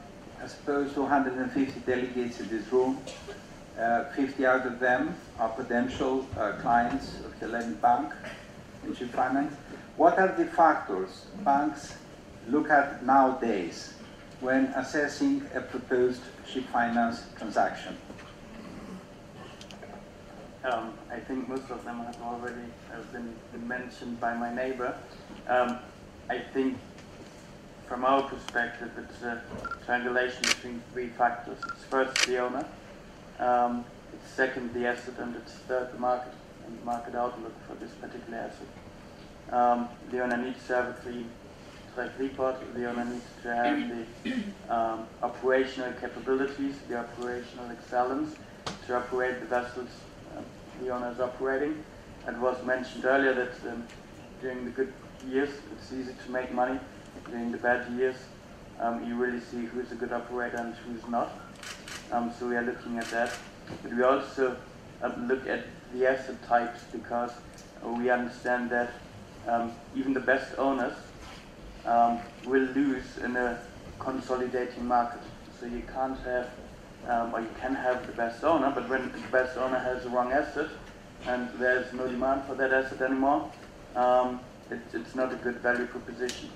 I 0.43 0.47
suppose, 0.47 0.93
250 0.95 1.79
delegates 1.85 2.41
in 2.41 2.49
this 2.49 2.67
room. 2.69 2.99
Uh, 3.79 4.11
50 4.11 4.45
out 4.45 4.65
of 4.65 4.81
them 4.81 5.15
are 5.39 5.47
potential 5.47 6.27
clients 6.59 7.15
of 7.23 7.39
the 7.39 7.47
Hellenic 7.47 7.81
Bank 7.81 8.11
in 8.85 8.93
ship 8.93 9.11
finance. 9.11 9.55
What 9.95 10.19
are 10.19 10.35
the 10.35 10.45
factors 10.45 11.27
banks 11.45 11.95
look 12.49 12.69
at 12.69 13.05
nowadays 13.05 13.93
when 14.41 14.65
assessing 14.75 15.47
a 15.53 15.61
proposed 15.61 16.21
ship 16.51 16.65
finance 16.73 17.23
transaction? 17.37 17.95
Um, 20.63 20.93
I 21.11 21.19
think 21.19 21.47
most 21.47 21.69
of 21.71 21.83
them 21.85 21.99
have 21.99 22.21
already 22.21 22.67
uh, 22.93 23.01
been, 23.11 23.33
mentioned 23.67 24.19
by 24.19 24.35
my 24.35 24.53
neighbor. 24.53 24.95
Um, 25.47 25.77
I 26.29 26.39
think 26.39 26.77
from 27.87 28.03
our 28.05 28.23
perspective, 28.23 28.91
it's 28.97 29.21
a 29.23 29.41
triangulation 29.85 30.41
between 30.41 30.83
three 30.91 31.09
factors. 31.09 31.57
It's 31.73 31.83
first 31.85 32.25
the 32.27 32.37
owner, 32.39 32.65
um, 33.39 33.85
it's 34.13 34.31
second 34.31 34.73
the 34.73 34.87
asset, 34.87 35.15
and 35.19 35.35
it's 35.35 35.53
third 35.67 35.93
the 35.93 35.99
market 35.99 36.33
and 36.65 36.83
market 36.85 37.15
outlook 37.15 37.53
for 37.67 37.75
this 37.75 37.91
particular 37.91 38.37
asset. 38.37 38.67
Um, 39.51 39.89
the 40.11 40.23
owner 40.23 40.37
needs 40.37 40.65
to 40.67 40.75
have 40.75 40.85
a 40.89 40.93
track 41.93 42.11
record. 42.17 42.55
The 42.75 42.89
owner 42.89 43.05
needs 43.05 43.25
to 43.43 43.55
have 43.55 43.89
the 43.89 44.73
um, 44.73 45.07
operational 45.21 45.93
capabilities, 45.93 46.75
the 46.87 46.99
operational 46.99 47.69
excellence 47.71 48.35
to 48.87 48.97
operate 48.97 49.39
the 49.39 49.45
vessels 49.47 49.89
uh, 50.35 50.41
the 50.81 50.89
owner 50.89 51.11
is 51.11 51.19
operating. 51.19 51.83
It 52.27 52.37
was 52.37 52.63
mentioned 52.65 53.05
earlier 53.05 53.33
that 53.33 53.71
um, 53.71 53.85
during 54.41 54.65
the 54.65 54.71
good 54.71 54.93
years, 55.27 55.49
it's 55.73 55.91
easy 55.91 56.13
to 56.25 56.31
make 56.31 56.51
money 56.53 56.79
during 57.29 57.51
the 57.51 57.57
bad 57.57 57.91
years, 57.93 58.15
um, 58.79 59.05
you 59.07 59.15
really 59.15 59.39
see 59.39 59.65
who's 59.65 59.91
a 59.91 59.95
good 59.95 60.11
operator 60.11 60.57
and 60.57 60.75
who's 60.75 61.07
not. 61.09 61.31
Um, 62.11 62.31
so 62.37 62.47
we 62.47 62.55
are 62.55 62.63
looking 62.63 62.97
at 62.97 63.09
that. 63.11 63.31
But 63.83 63.93
we 63.93 64.03
also 64.03 64.57
um, 65.01 65.27
look 65.27 65.47
at 65.47 65.65
the 65.93 66.07
asset 66.07 66.41
types 66.47 66.81
because 66.91 67.31
we 67.83 68.09
understand 68.09 68.69
that 68.69 68.91
um, 69.47 69.71
even 69.95 70.13
the 70.13 70.19
best 70.19 70.57
owners 70.57 70.93
um, 71.85 72.19
will 72.45 72.67
lose 72.73 73.17
in 73.17 73.35
a 73.35 73.59
consolidating 73.99 74.85
market. 74.85 75.21
So 75.59 75.65
you 75.65 75.83
can't 75.93 76.19
have, 76.19 76.49
um, 77.07 77.33
or 77.33 77.41
you 77.41 77.49
can 77.59 77.75
have 77.75 78.05
the 78.07 78.13
best 78.13 78.43
owner, 78.43 78.71
but 78.73 78.89
when 78.89 79.11
the 79.11 79.19
best 79.31 79.57
owner 79.57 79.79
has 79.79 80.03
the 80.03 80.09
wrong 80.09 80.31
asset 80.31 80.69
and 81.27 81.49
there's 81.59 81.91
no 81.93 82.07
demand 82.07 82.43
for 82.45 82.55
that 82.55 82.73
asset 82.73 83.01
anymore, 83.01 83.51
it, 84.71 84.79
it's 84.93 85.15
not 85.15 85.31
a 85.31 85.35
good 85.35 85.57
value 85.57 85.85
proposition. 85.85 86.49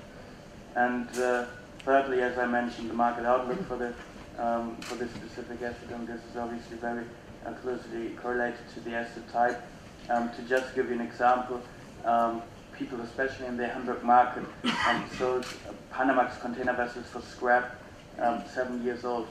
And 0.76 1.08
uh, 1.20 1.46
thirdly, 1.80 2.22
as 2.22 2.38
I 2.38 2.46
mentioned, 2.46 2.90
the 2.90 2.94
market 2.94 3.26
outlook 3.26 3.66
for 3.68 3.78
the 3.78 3.94
um, 4.38 4.76
for 4.82 4.96
this 4.96 5.10
specific 5.12 5.62
asset, 5.62 5.90
and 5.92 6.06
this 6.06 6.20
is 6.30 6.36
obviously 6.36 6.76
very 6.78 7.06
uh, 7.46 7.54
closely 7.54 8.10
correlated 8.22 8.60
to 8.74 8.82
the 8.82 8.94
asset 8.94 9.24
type. 9.32 9.62
Um, 10.10 10.30
to 10.36 10.42
just 10.44 10.76
give 10.76 10.90
you 10.90 10.96
an 10.96 11.02
example, 11.02 11.62
um, 12.04 12.42
people, 12.78 13.00
especially 13.02 13.48
in 13.48 13.58
the 13.58 13.68
Hamburg 13.68 14.04
market, 14.04 14.44
um, 14.88 15.10
sold 15.18 15.46
Panamax 15.92 16.40
container 16.42 16.74
vessels 16.74 17.06
for 17.08 17.22
scrap 17.22 17.76
um, 18.20 18.44
seven 18.54 18.84
years 18.84 19.06
old. 19.06 19.28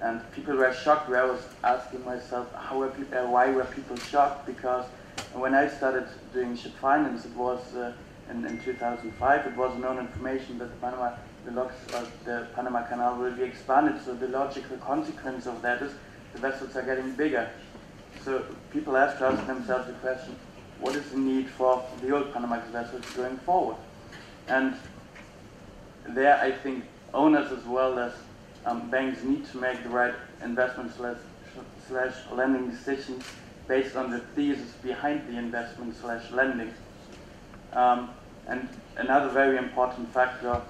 And 0.00 0.20
people 0.32 0.54
were 0.54 0.72
shocked 0.72 1.08
where 1.08 1.24
I 1.24 1.26
was 1.26 1.42
asking 1.64 2.04
myself, 2.04 2.52
how 2.54 2.78
were 2.78 2.88
people, 2.88 3.18
uh, 3.18 3.30
why 3.30 3.50
were 3.50 3.64
people 3.64 3.96
shocked? 3.96 4.46
Because 4.46 4.84
when 5.32 5.54
I 5.54 5.68
started 5.68 6.06
doing 6.32 6.56
ship 6.56 6.72
finance, 6.80 7.24
it 7.24 7.32
was 7.32 7.74
uh, 7.74 7.92
in, 8.30 8.44
in 8.44 8.60
2005, 8.60 9.46
it 9.46 9.56
was 9.56 9.76
known 9.78 9.98
information 9.98 10.58
that 10.58 10.70
the 10.70 10.76
Panama, 10.76 11.14
the, 11.44 11.50
locks, 11.52 11.74
uh, 11.94 12.06
the 12.24 12.46
Panama 12.54 12.82
Canal 12.86 13.16
will 13.16 13.32
be 13.32 13.42
expanded. 13.42 14.00
So 14.04 14.14
the 14.14 14.28
logical 14.28 14.76
consequence 14.78 15.46
of 15.46 15.62
that 15.62 15.82
is 15.82 15.92
the 16.32 16.38
vessels 16.38 16.76
are 16.76 16.82
getting 16.82 17.12
bigger. 17.12 17.50
So 18.24 18.44
people 18.72 18.94
have 18.94 19.18
to 19.18 19.26
ask 19.26 19.46
themselves 19.46 19.86
the 19.86 19.94
question, 19.94 20.36
what 20.80 20.94
is 20.94 21.10
the 21.10 21.18
need 21.18 21.48
for 21.48 21.84
the 22.00 22.14
old 22.14 22.32
Panamax 22.32 22.66
vessels 22.68 23.04
going 23.16 23.36
forward? 23.38 23.76
And 24.48 24.74
there 26.08 26.38
I 26.40 26.52
think 26.52 26.84
owners 27.14 27.50
as 27.52 27.64
well 27.64 27.98
as 27.98 28.12
um, 28.64 28.90
banks 28.90 29.22
need 29.22 29.46
to 29.50 29.58
make 29.58 29.82
the 29.82 29.88
right 29.88 30.14
investment 30.42 30.94
slash, 30.94 31.18
slash 31.88 32.14
lending 32.32 32.70
decisions 32.70 33.24
based 33.66 33.96
on 33.96 34.10
the 34.10 34.20
thesis 34.34 34.72
behind 34.82 35.28
the 35.28 35.38
investment 35.38 35.94
slash 35.96 36.30
lending. 36.30 36.72
Um, 37.72 38.10
and 38.46 38.68
another 38.96 39.28
very 39.28 39.58
important 39.58 40.12
factor 40.12 40.60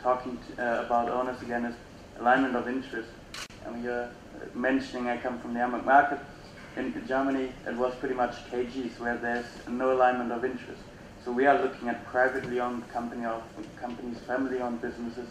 talking 0.00 0.38
to, 0.56 0.80
uh, 0.80 0.84
about 0.84 1.08
owners 1.08 1.40
again 1.42 1.64
is 1.64 1.74
alignment 2.18 2.56
of 2.56 2.68
interest. 2.68 3.08
And 3.64 3.84
you're 3.84 4.10
mentioning 4.54 5.08
I 5.08 5.16
come 5.18 5.38
from 5.38 5.54
the 5.54 5.60
Hamburg 5.60 5.84
market. 5.84 6.18
In 6.76 7.06
Germany, 7.06 7.52
it 7.66 7.76
was 7.76 7.94
pretty 7.96 8.14
much 8.14 8.32
KGs 8.50 8.98
where 8.98 9.18
there's 9.18 9.44
no 9.68 9.92
alignment 9.92 10.32
of 10.32 10.44
interest. 10.44 10.80
So 11.22 11.30
we 11.30 11.46
are 11.46 11.60
looking 11.62 11.88
at 11.88 12.06
privately 12.06 12.60
owned 12.60 12.88
company 12.88 13.26
of 13.26 13.42
companies, 13.78 14.18
family-owned 14.20 14.80
businesses, 14.80 15.28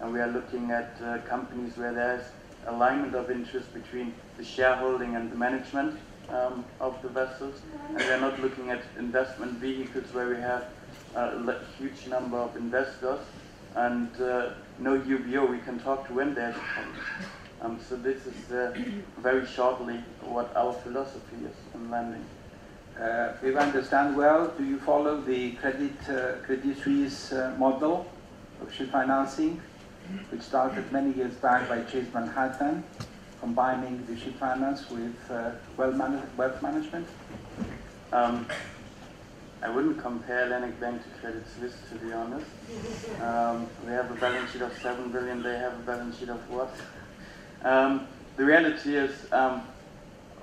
and 0.00 0.12
we 0.12 0.20
are 0.20 0.28
looking 0.28 0.70
at 0.70 0.96
uh, 1.02 1.18
companies 1.28 1.78
where 1.78 1.94
there's 1.94 2.24
alignment 2.66 3.14
of 3.14 3.30
interest 3.30 3.72
between 3.72 4.14
the 4.36 4.44
shareholding 4.44 5.16
and 5.16 5.32
the 5.32 5.36
management 5.36 5.98
um, 6.28 6.66
of 6.78 7.00
the 7.02 7.08
vessels, 7.08 7.62
and 7.88 7.96
we're 7.96 8.20
not 8.20 8.38
looking 8.40 8.70
at 8.70 8.84
investment 8.98 9.58
vehicles 9.58 10.12
where 10.12 10.28
we 10.28 10.36
have 10.36 10.64
a 11.14 11.64
huge 11.78 12.06
number 12.06 12.38
of 12.38 12.54
investors 12.56 13.20
and 13.74 14.20
uh, 14.20 14.50
no 14.78 15.00
UBO 15.00 15.50
we 15.50 15.58
can 15.58 15.78
talk 15.80 16.06
to 16.08 16.14
when 16.14 16.34
there's. 16.34 16.56
Um, 17.62 17.78
so 17.88 17.94
this 17.94 18.26
is 18.26 18.50
uh, 18.50 18.76
very 19.18 19.46
shortly 19.46 19.98
what 20.22 20.54
our 20.56 20.72
philosophy 20.72 21.36
is 21.46 21.54
in 21.74 21.90
lending. 21.92 22.24
Uh, 23.00 23.34
if 23.40 23.56
I 23.56 23.60
understand 23.60 24.16
well, 24.16 24.52
do 24.58 24.64
you 24.64 24.80
follow 24.80 25.20
the 25.20 25.52
credit 25.52 25.92
uh, 26.08 26.44
Credit 26.44 26.76
Suisse 26.82 27.30
uh, 27.30 27.54
model 27.58 28.10
of 28.60 28.74
ship 28.74 28.90
financing, 28.90 29.60
which 30.30 30.42
started 30.42 30.90
many 30.90 31.12
years 31.12 31.34
back 31.34 31.68
by 31.68 31.82
Chase 31.82 32.12
Manhattan, 32.12 32.82
combining 33.40 34.04
the 34.06 34.16
ship 34.18 34.36
finance 34.40 34.90
with 34.90 35.16
uh, 35.30 35.52
wealth, 35.76 35.94
man 35.94 36.20
wealth 36.36 36.60
management? 36.62 37.06
Um, 38.12 38.44
I 39.62 39.70
wouldn't 39.70 40.02
compare 40.02 40.48
Hellenic 40.48 40.80
Bank 40.80 41.00
to 41.00 41.20
Credit 41.20 41.44
Suisse, 41.56 41.76
to 41.90 41.94
be 42.04 42.12
honest. 42.12 42.46
Um, 43.20 43.68
they 43.86 43.92
have 43.92 44.10
a 44.10 44.16
balance 44.16 44.50
sheet 44.50 44.62
of 44.62 44.76
7 44.78 45.12
billion, 45.12 45.44
they 45.44 45.56
have 45.56 45.74
a 45.74 45.82
balance 45.86 46.18
sheet 46.18 46.28
of 46.28 46.50
what? 46.50 46.74
Um, 47.64 48.08
the 48.36 48.44
reality 48.44 48.96
is, 48.96 49.26
um, 49.32 49.62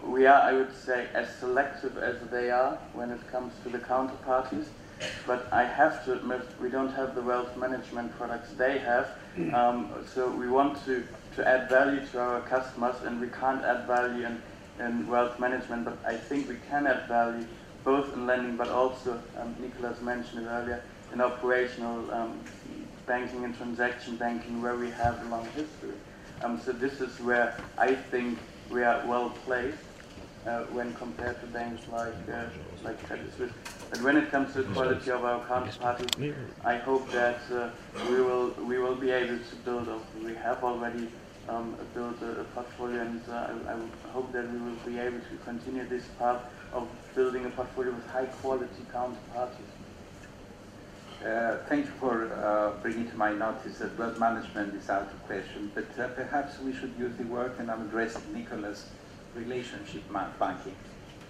we 0.04 0.26
are, 0.26 0.42
I 0.42 0.54
would 0.54 0.74
say, 0.74 1.08
as 1.14 1.30
selective 1.40 1.98
as 1.98 2.16
they 2.32 2.50
are 2.52 2.80
when 2.94 3.12
it 3.12 3.20
comes 3.32 3.54
to 3.64 3.70
the 3.70 3.80
counterparties. 3.80 4.68
But 5.26 5.48
I 5.52 5.64
have 5.64 6.04
to 6.06 6.14
admit, 6.14 6.42
we 6.62 6.70
don't 6.70 6.94
have 6.94 7.16
the 7.16 7.22
wealth 7.22 7.56
management 7.58 8.16
products 8.18 8.52
they 8.58 8.80
have. 8.80 9.10
Um, 9.54 10.06
so 10.14 10.30
we 10.30 10.50
want 10.50 10.84
to, 10.86 11.06
to 11.36 11.48
add 11.48 11.70
value 11.70 12.06
to 12.08 12.20
our 12.20 12.42
customers, 12.42 12.96
and 13.06 13.20
we 13.20 13.28
can't 13.28 13.64
add 13.64 13.88
value 13.88 14.26
in, 14.26 14.42
in 14.80 15.08
wealth 15.08 15.40
management, 15.40 15.86
but 15.86 16.02
I 16.06 16.16
think 16.18 16.48
we 16.50 16.56
can 16.70 16.88
add 16.88 17.08
value 17.08 17.46
both 17.86 18.14
in 18.14 18.28
lending 18.28 18.58
but 18.58 18.70
also, 18.70 19.22
um, 19.38 19.56
Nicholas 19.60 20.02
mentioned 20.02 20.46
it 20.46 20.50
earlier, 20.50 20.84
in 21.14 21.22
operational 21.22 22.12
um, 22.12 22.42
banking 23.08 23.44
and 23.46 23.56
transaction 23.56 24.18
banking 24.18 24.62
where 24.62 24.78
we 24.78 24.92
have 24.92 25.22
a 25.22 25.30
long 25.30 25.48
history. 25.56 25.96
Um, 26.42 26.60
so 26.60 26.72
this 26.72 27.02
is 27.02 27.20
where 27.20 27.56
I 27.78 27.96
think 27.96 28.40
we 28.70 28.84
are 28.84 29.06
well 29.08 29.30
placed 29.46 29.78
uh, 30.46 30.64
when 30.72 30.94
compared 30.94 31.40
to 31.42 31.48
banks 31.48 31.82
like 31.92 32.14
uh, 32.32 32.46
like 32.84 33.04
Credit 33.04 33.32
Suisse. 33.36 33.52
But 33.90 34.02
when 34.02 34.16
it 34.18 34.32
comes 34.32 34.54
to 34.54 34.64
the 34.64 34.70
quality 34.72 35.12
of 35.12 35.26
our 35.26 35.44
counterparties, 35.46 36.16
I 36.64 36.78
hope 36.78 37.12
that 37.12 37.42
uh, 37.52 37.72
we 38.10 38.22
will 38.22 38.52
we 38.66 38.78
will 38.78 38.96
be 38.96 39.12
able 39.12 39.40
to 39.40 39.56
build. 39.66 39.88
Or 39.90 40.00
we 40.24 40.34
have 40.36 40.64
already 40.64 41.10
um, 41.50 41.76
built 41.94 42.22
a, 42.22 42.42
a 42.42 42.44
portfolio, 42.56 43.02
and 43.02 43.22
uh, 43.28 43.34
I, 43.68 43.74
I 43.74 44.12
hope 44.12 44.32
that 44.34 44.50
we 44.52 44.60
will 44.60 44.80
be 44.86 44.98
able 45.00 45.20
to 45.20 45.36
continue 45.44 45.88
this 45.88 46.06
path 46.18 46.42
of 46.72 46.88
building 47.16 47.46
a 47.46 47.50
portfolio 47.50 47.92
with 47.92 48.06
high 48.08 48.26
quality 48.42 48.84
counterparties. 48.94 49.72
Uh, 51.26 51.58
thank 51.68 51.86
you 51.86 51.92
for 52.00 52.32
uh, 52.34 52.82
bringing 52.82 53.10
to 53.10 53.18
my 53.18 53.34
notice 53.34 53.78
that 53.80 53.98
wealth 54.00 54.18
management 54.20 54.74
is 54.74 54.90
out 54.90 55.02
of 55.02 55.26
question, 55.28 55.70
but 55.76 55.86
uh, 56.00 56.08
perhaps 56.10 56.58
we 56.62 56.72
should 56.72 56.94
use 56.98 57.14
the 57.18 57.26
word, 57.26 57.52
and 57.60 57.70
I'm 57.70 57.82
addressing 57.82 58.22
Nicholas, 58.34 58.90
relationship 59.36 60.02
banking 60.40 60.76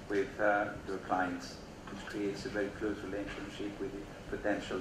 with 0.08 0.28
uh, 0.40 0.66
your 0.88 0.98
clients, 1.00 1.56
which 1.92 2.06
creates 2.06 2.46
a 2.46 2.50
very 2.50 2.68
close 2.80 2.98
relationship 3.04 3.80
with 3.80 3.92
the 3.92 4.38
potential 4.38 4.80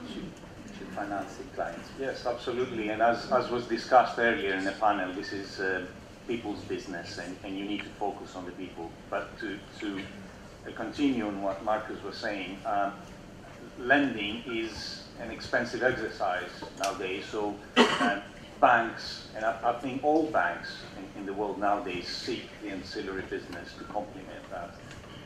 financing 0.95 1.47
clients. 1.55 1.89
Yes, 1.99 2.27
absolutely. 2.27 2.91
And 2.91 3.01
as, 3.01 3.33
as 3.33 3.51
was 3.51 3.65
discussed 3.67 4.19
earlier 4.19 4.55
in 4.55 4.65
the 4.65 4.73
panel, 4.73 5.15
this 5.15 5.33
is 5.33 5.59
uh, 5.59 5.87
people's 6.27 6.61
business, 6.65 7.17
and, 7.17 7.35
and 7.45 7.57
you 7.57 7.65
need 7.65 7.81
to 7.81 7.91
focus 7.99 8.37
on 8.37 8.45
the 8.45 8.53
people. 8.53 8.91
But 9.09 9.39
to, 9.39 9.59
to 9.81 10.03
continue 10.77 11.27
on 11.27 11.41
what 11.41 11.65
Marcus 11.65 12.03
was 12.03 12.19
saying, 12.19 12.59
um, 12.67 12.93
lending 13.79 14.43
is 14.47 15.05
an 15.21 15.31
expensive 15.31 15.83
exercise 15.83 16.51
nowadays. 16.83 17.25
So 17.31 17.55
uh, 17.77 18.21
banks, 18.61 19.29
and 19.37 19.45
I, 19.45 19.57
I, 19.63 19.73
think 19.75 20.03
all 20.05 20.25
banks 20.27 20.69
in, 20.97 21.21
in, 21.21 21.27
the 21.27 21.33
world 21.33 21.59
nowadays 21.59 22.09
seek 22.09 22.49
the 22.63 22.71
ancillary 22.71 23.23
business 23.23 23.75
to 23.79 23.85
complement 23.85 24.51
that. 24.51 24.75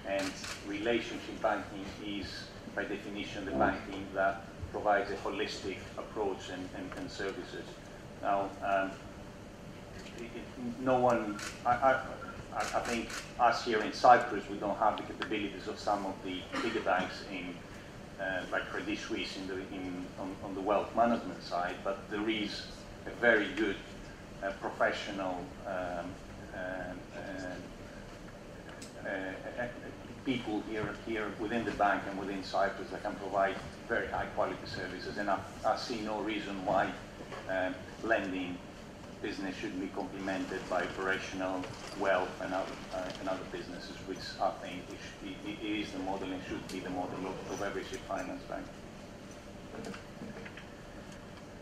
And 0.06 0.30
relationship 0.66 1.40
banking 1.40 1.84
is, 2.04 2.26
by 2.74 2.84
definition, 2.84 3.44
the 3.44 3.52
banking 3.52 4.06
that 4.14 4.44
provides 4.70 5.10
a 5.10 5.14
holistic 5.16 5.76
approach 5.96 6.50
and, 6.52 6.68
and, 6.76 6.90
and 6.98 7.10
services. 7.10 7.64
Now, 8.22 8.50
um, 8.64 8.90
it, 10.18 10.30
no 10.80 10.98
one, 10.98 11.38
I, 11.64 11.70
I, 11.70 12.00
I 12.56 12.80
think 12.80 13.08
us 13.38 13.64
here 13.64 13.80
in 13.82 13.92
Cyprus, 13.92 14.44
we 14.50 14.56
don't 14.56 14.78
have 14.78 14.96
the 14.96 15.04
capabilities 15.04 15.68
of 15.68 15.78
some 15.78 16.04
of 16.06 16.14
the 16.24 16.40
bigger 16.62 16.80
banks 16.80 17.24
in 17.30 17.54
uh, 18.20 18.42
like 18.50 18.68
Credit 18.68 18.98
Suisse 18.98 19.36
in 19.36 19.46
the, 19.48 19.54
in, 19.54 20.04
on, 20.18 20.34
on, 20.44 20.54
the 20.54 20.60
wealth 20.60 20.94
management 20.94 21.42
side, 21.42 21.74
but 21.84 21.98
there 22.10 22.28
is 22.28 22.62
a 23.06 23.10
very 23.20 23.48
good 23.56 23.76
uh, 24.42 24.50
professional 24.60 25.38
um, 25.66 26.10
uh, 26.54 26.58
uh, 29.06 29.08
uh, 29.08 29.66
people 30.24 30.62
here, 30.70 30.88
here 31.06 31.26
within 31.40 31.64
the 31.64 31.70
bank 31.72 32.02
and 32.08 32.18
within 32.18 32.44
Cyprus 32.44 32.90
that 32.90 33.02
can 33.02 33.14
provide 33.16 33.56
very 33.88 34.06
high 34.08 34.26
quality 34.26 34.66
services, 34.66 35.18
and 35.18 35.28
I, 35.28 35.38
I 35.64 35.76
see 35.76 36.00
no 36.00 36.20
reason 36.20 36.64
why 36.64 36.92
lending 38.04 38.58
business 39.22 39.56
should 39.56 39.80
be 39.80 39.86
complemented 39.88 40.60
by 40.68 40.82
operational 40.82 41.62
wealth 42.00 42.28
and 42.42 42.52
other, 42.52 42.72
uh, 42.94 43.08
and 43.20 43.28
other 43.28 43.44
businesses, 43.52 43.96
which 44.06 44.18
I 44.40 44.50
think 44.62 44.82
is, 44.90 45.36
it 45.46 45.64
is 45.64 45.92
the 45.92 46.00
model 46.00 46.30
and 46.30 46.42
should 46.48 46.66
be 46.68 46.80
the 46.80 46.90
model 46.90 47.26
of, 47.26 47.52
of 47.52 47.62
every 47.62 47.84
ship 47.84 48.00
finance 48.08 48.42
bank. 48.42 48.66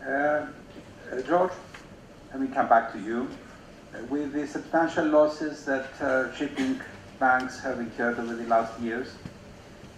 Uh, 0.04 0.10
uh, 0.10 1.20
George, 1.26 1.52
let 2.32 2.40
me 2.40 2.48
come 2.48 2.68
back 2.68 2.92
to 2.92 2.98
you. 2.98 3.28
Uh, 3.94 4.02
with 4.04 4.32
the 4.32 4.46
substantial 4.46 5.04
losses 5.06 5.64
that 5.66 6.00
uh, 6.00 6.34
shipping 6.34 6.80
banks 7.18 7.60
have 7.60 7.78
incurred 7.78 8.18
over 8.18 8.34
the 8.34 8.46
last 8.46 8.80
years, 8.80 9.08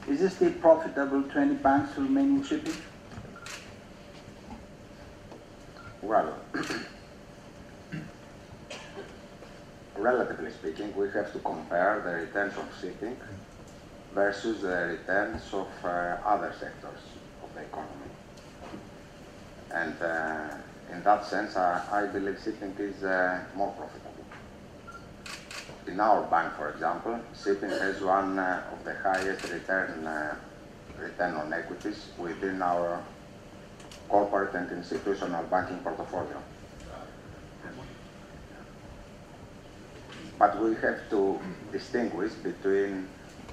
is 0.09 0.21
it 0.21 0.31
still 0.31 0.53
profitable 0.55 1.23
to 1.23 1.39
any 1.39 1.55
banks 1.55 1.95
to 1.95 2.01
remain 2.01 2.39
in 2.39 2.43
shipping? 2.43 2.75
Well, 6.01 6.35
relatively 10.03 10.51
speaking, 10.51 10.95
we 10.97 11.09
have 11.11 11.33
to 11.33 11.39
compare 11.39 12.03
the 12.05 12.27
returns 12.27 12.57
of 12.59 12.67
shipping 12.81 13.17
versus 14.13 14.63
the 14.63 14.99
returns 14.99 15.43
of 15.53 15.69
uh, 15.85 16.19
other 16.27 16.53
sectors 16.59 17.03
of 17.43 17.55
the 17.55 17.63
economy. 17.63 18.11
And 19.73 19.95
uh, 20.03 20.57
in 20.93 21.03
that 21.05 21.25
sense, 21.25 21.57
I, 21.57 22.07
believe 22.13 22.39
shipping 22.45 22.75
is 22.79 23.03
uh, 23.05 23.45
more 23.55 23.73
profitable. 23.73 24.25
In 25.87 25.99
our 26.01 26.23
bank, 26.25 26.55
for 26.57 26.71
example, 26.71 27.19
shipping 27.43 27.71
has 27.71 28.01
one 28.03 28.39
uh, 28.39 28.65
of 28.73 28.85
the 28.85 28.95
highest 28.95 29.51
return, 29.51 30.07
uh, 30.07 30.35
return 30.99 31.35
on 31.37 31.53
equities 31.53 32.09
within 32.19 32.61
our 32.61 33.03
corporate 34.09 34.55
and 34.55 34.71
institutional 34.73 35.45
banking 35.45 35.79
portfolio. 35.79 36.43
But 40.43 40.61
we 40.61 40.75
have 40.83 41.09
to 41.11 41.39
distinguish 41.71 42.33
between 42.33 43.07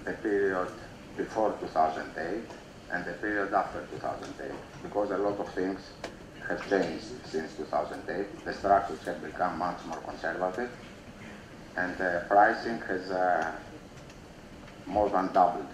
the 0.05 0.13
period 0.13 0.71
before 1.15 1.53
2008 1.59 2.41
and 2.91 3.05
the 3.05 3.13
period 3.13 3.53
after 3.53 3.85
2008, 3.91 4.51
because 4.81 5.11
a 5.11 5.19
lot 5.19 5.39
of 5.39 5.53
things 5.53 5.81
have 6.47 6.67
changed 6.67 7.05
since 7.25 7.53
2008. 7.57 8.43
The 8.43 8.53
structures 8.55 9.03
have 9.05 9.21
become 9.21 9.59
much 9.59 9.77
more 9.85 9.97
conservative, 9.97 10.71
and 11.77 11.95
the 11.99 12.25
pricing 12.27 12.79
has 12.87 13.11
uh, 13.11 13.51
more 14.87 15.11
than 15.11 15.31
doubled. 15.31 15.69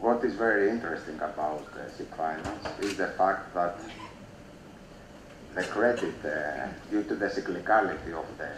What 0.00 0.22
is 0.22 0.34
very 0.34 0.68
interesting 0.68 1.16
about 1.16 1.64
uh, 1.72 1.96
ship 1.96 2.14
finance 2.14 2.68
is 2.82 2.98
the 2.98 3.08
fact 3.16 3.54
that 3.54 3.80
the 5.54 5.62
credit, 5.64 6.14
uh, 6.24 6.68
due 6.90 7.02
to 7.04 7.14
the 7.16 7.26
cyclicality 7.26 8.12
of 8.12 8.26
the 8.38 8.50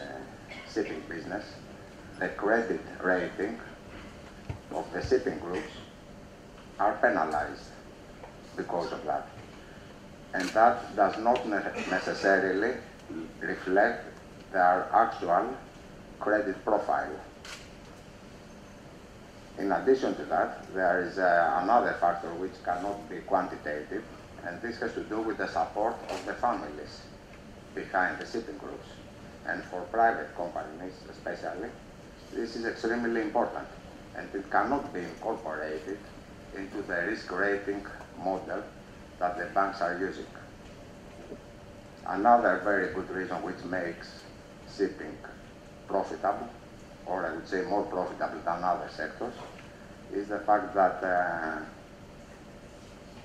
shipping 0.73 1.03
business, 1.09 1.45
the 2.19 2.29
credit 2.29 2.81
rating 3.03 3.59
of 4.75 4.91
the 4.93 5.05
shipping 5.05 5.39
groups 5.39 5.73
are 6.79 6.95
penalized 7.01 7.71
because 8.57 8.93
of 8.93 9.05
that. 9.05 9.29
And 10.35 10.49
that 10.51 10.95
does 10.97 11.19
not 11.19 11.47
necessarily 11.49 12.75
reflect 13.41 14.05
their 14.53 14.89
actual 14.93 15.55
credit 16.21 16.63
profile. 16.65 17.17
In 19.59 19.73
addition 19.73 20.15
to 20.17 20.25
that, 20.27 20.73
there 20.75 21.03
is 21.03 21.19
uh, 21.19 21.61
another 21.63 21.97
factor 22.01 22.33
which 22.35 22.53
cannot 22.65 23.09
be 23.11 23.19
quantitative, 23.19 24.05
and 24.47 24.61
this 24.61 24.79
has 24.81 24.93
to 24.95 25.03
do 25.05 25.21
with 25.21 25.39
the 25.39 25.47
support 25.49 25.97
of 26.11 26.27
the 26.27 26.35
families 26.35 27.03
behind 27.75 28.19
the 28.19 28.27
shipping 28.27 28.59
groups. 28.59 28.89
And 29.47 29.63
for 29.65 29.81
private 29.83 30.35
companies 30.37 30.95
especially, 31.11 31.69
this 32.33 32.57
is 32.57 32.65
extremely 32.65 33.21
important 33.21 33.69
and 34.17 34.29
it 34.35 34.51
cannot 34.51 34.93
be 34.93 35.01
incorporated 35.01 35.99
into 36.57 36.83
the 36.83 36.95
risk 37.07 37.31
rating 37.33 37.85
model 38.23 38.63
that 39.19 39.39
the 39.39 39.47
banks 39.55 39.81
are 39.81 39.99
using. 39.99 40.27
Another 42.07 42.61
very 42.65 42.93
good 42.93 43.09
reason 43.11 43.37
which 43.43 43.63
makes 43.65 44.23
shipping 44.77 45.17
profitable, 45.87 46.49
or 47.07 47.27
I 47.27 47.35
would 47.35 47.49
say 47.49 47.63
more 47.63 47.85
profitable 47.85 48.41
than 48.45 48.65
other 48.65 48.89
sectors, 48.95 49.35
is 50.13 50.29
the 50.29 50.41
fact 50.41 50.75
that 50.75 51.03
uh, 51.05 51.59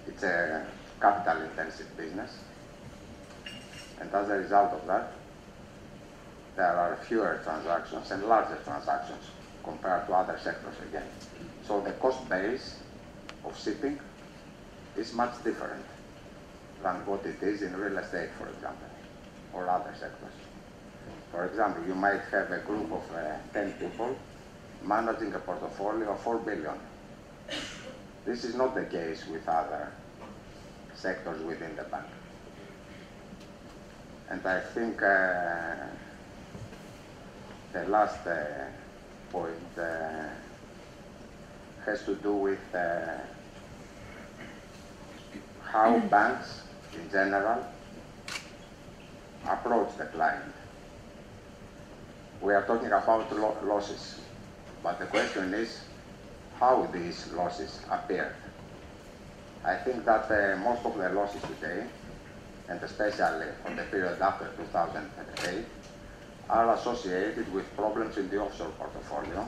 it's 0.08 0.24
a 0.24 0.66
capital 1.00 1.44
intensive 1.44 1.96
business. 1.98 2.38
And 4.00 4.14
as 4.14 4.30
a 4.30 4.38
result 4.38 4.74
of 4.74 4.86
that, 4.88 5.14
there 6.56 6.76
are 6.76 6.98
fewer 7.08 7.40
transactions 7.44 8.12
and 8.12 8.24
larger 8.24 8.60
transactions 8.64 9.24
compared 9.64 10.08
to 10.08 10.14
other 10.14 10.40
sectors 10.44 10.76
again. 10.90 11.08
So 11.68 11.82
the 11.82 11.92
cost 11.94 12.28
base 12.30 12.80
of 13.46 13.60
shipping 13.60 14.00
is 14.96 15.14
much 15.14 15.44
different 15.44 15.86
than 16.82 17.06
what 17.06 17.26
it 17.26 17.42
is 17.42 17.62
in 17.62 17.76
real 17.76 17.98
estate, 17.98 18.30
for 18.38 18.48
example, 18.48 18.90
or 19.54 19.70
other 19.70 19.94
sectors. 20.00 20.34
For 21.32 21.46
example, 21.46 21.84
you 21.86 21.96
might 21.96 22.22
have 22.32 22.52
a 22.52 22.60
group 22.60 22.92
of 22.92 23.04
uh, 23.14 23.38
10 23.54 23.74
people 23.74 24.16
managing 24.84 25.34
a 25.34 25.40
portfolio 25.40 26.12
of 26.12 26.20
4 26.22 26.38
billion. 26.40 26.80
This 28.26 28.44
is 28.44 28.56
not 28.56 28.76
the 28.76 28.86
case 28.86 29.26
with 29.28 29.48
other 29.48 29.92
sectors 30.98 31.42
within 31.44 31.76
the 31.76 31.84
bank. 31.84 32.06
And 34.30 34.46
I 34.46 34.60
think 34.60 35.02
uh, 35.02 35.76
the 37.72 37.86
last 37.88 38.26
uh, 38.26 38.66
point 39.32 39.78
uh, 39.78 40.24
has 41.86 42.04
to 42.04 42.16
do 42.16 42.34
with 42.34 42.76
uh, 42.76 43.20
how 45.64 46.00
banks 46.00 46.64
in 46.94 47.10
general 47.12 47.64
approach 49.48 49.96
the 49.98 50.06
client. 50.06 50.54
We 52.42 52.54
are 52.54 52.66
talking 52.66 52.88
about 52.88 53.32
lo 53.32 53.56
losses, 53.64 54.20
but 54.84 55.00
the 55.00 55.06
question 55.06 55.54
is 55.54 55.82
how 56.60 56.88
these 56.92 57.32
losses 57.34 57.80
appeared. 57.90 58.36
I 59.68 59.76
think 59.76 60.06
that 60.06 60.32
uh, 60.32 60.58
most 60.60 60.86
of 60.86 60.98
the 60.98 61.10
losses 61.10 61.42
today, 61.42 61.84
and 62.70 62.82
especially 62.82 63.48
for 63.66 63.76
the 63.76 63.84
period 63.84 64.18
after 64.22 64.50
2008, 64.56 65.66
are 66.50 66.74
associated 66.74 67.52
with 67.54 67.66
problems 67.76 68.18
in 68.18 68.30
the 68.30 68.40
offshore 68.40 68.72
portfolio 68.80 69.46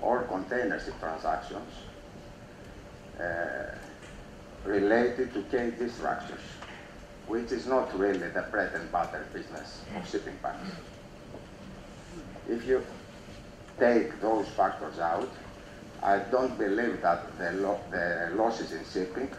or 0.00 0.22
container 0.22 0.80
ship 0.82 0.98
transactions 0.98 1.70
uh, 3.20 3.76
related 4.64 5.34
to 5.34 5.42
KG 5.54 5.90
structures, 5.90 6.40
which 7.26 7.52
is 7.52 7.66
not 7.66 7.96
really 7.98 8.28
the 8.30 8.46
bread 8.50 8.72
and 8.74 8.90
butter 8.90 9.26
business 9.34 9.82
of 9.94 10.08
shipping 10.08 10.38
banks. 10.42 10.72
If 12.48 12.66
you 12.66 12.82
take 13.78 14.18
those 14.22 14.48
factors 14.48 14.98
out, 14.98 15.28
I 16.02 16.18
don't 16.30 16.56
believe 16.56 17.02
that 17.02 17.38
the, 17.38 17.52
lo 17.52 17.78
the 17.90 18.30
losses 18.34 18.72
in 18.72 18.84
shipping 18.92 19.30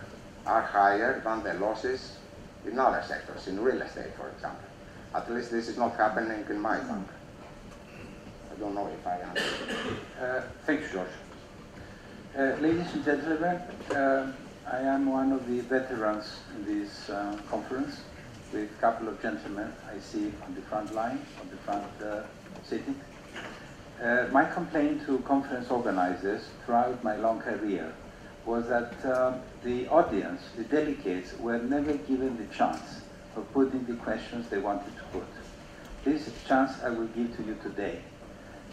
are 0.46 0.62
higher 0.62 1.22
than 1.24 1.44
the 1.44 1.54
losses 1.56 2.18
in 2.66 2.78
other 2.78 3.04
sectors, 3.08 3.48
in 3.48 3.60
real 3.60 3.82
estate, 3.82 4.14
for 4.16 4.30
example. 4.30 4.68
At 5.16 5.32
least 5.32 5.52
this 5.52 5.68
is 5.68 5.78
not 5.78 5.96
happening 5.96 6.46
in 6.50 6.60
my 6.60 6.78
bank. 6.78 7.08
I 8.52 8.60
don't 8.60 8.76
know 8.76 8.88
if 8.88 9.08
I 9.08 9.18
answered. 9.18 9.98
Uh, 10.22 10.42
thank 10.66 10.82
you, 10.82 10.88
George. 10.90 11.08
Uh, 12.38 12.62
ladies 12.62 12.94
and 12.94 13.04
gentlemen, 13.04 13.56
uh, 13.96 14.32
I 14.72 14.80
am 14.82 15.12
one 15.12 15.32
of 15.32 15.48
the 15.48 15.62
veterans 15.62 16.40
in 16.56 16.80
this 16.80 17.10
uh, 17.10 17.38
conference 17.50 18.02
with 18.54 18.70
a 18.70 18.82
couple 18.82 19.10
of 19.10 19.22
gentlemen 19.22 19.74
I 19.94 20.00
see 20.00 20.32
on 20.46 20.54
the 20.56 20.62
front 20.62 20.94
line, 20.94 21.20
on 21.42 21.50
the 21.50 21.58
front 21.58 21.86
uh, 22.02 22.24
sitting. 22.64 22.96
Uh, 24.02 24.28
my 24.32 24.44
complaint 24.44 25.06
to 25.06 25.20
conference 25.20 25.70
organizers 25.70 26.50
throughout 26.66 27.04
my 27.04 27.16
long 27.18 27.40
career 27.40 27.94
was 28.48 28.68
that 28.68 28.94
uh, 29.06 29.38
the 29.64 29.88
audience, 29.90 30.42
the 30.58 30.64
delegates, 30.64 31.38
were 31.38 31.60
never 31.60 31.94
given 31.94 32.36
the 32.36 32.56
chance 32.56 33.02
of 33.36 33.52
putting 33.54 33.86
the 33.86 33.94
questions 33.98 34.50
they 34.50 34.58
wanted 34.58 34.96
to 34.98 35.04
put. 35.14 35.28
This 36.04 36.32
chance 36.48 36.72
I 36.84 36.90
will 36.90 37.06
give 37.10 37.36
to 37.38 37.44
you 37.44 37.56
today. 37.62 38.02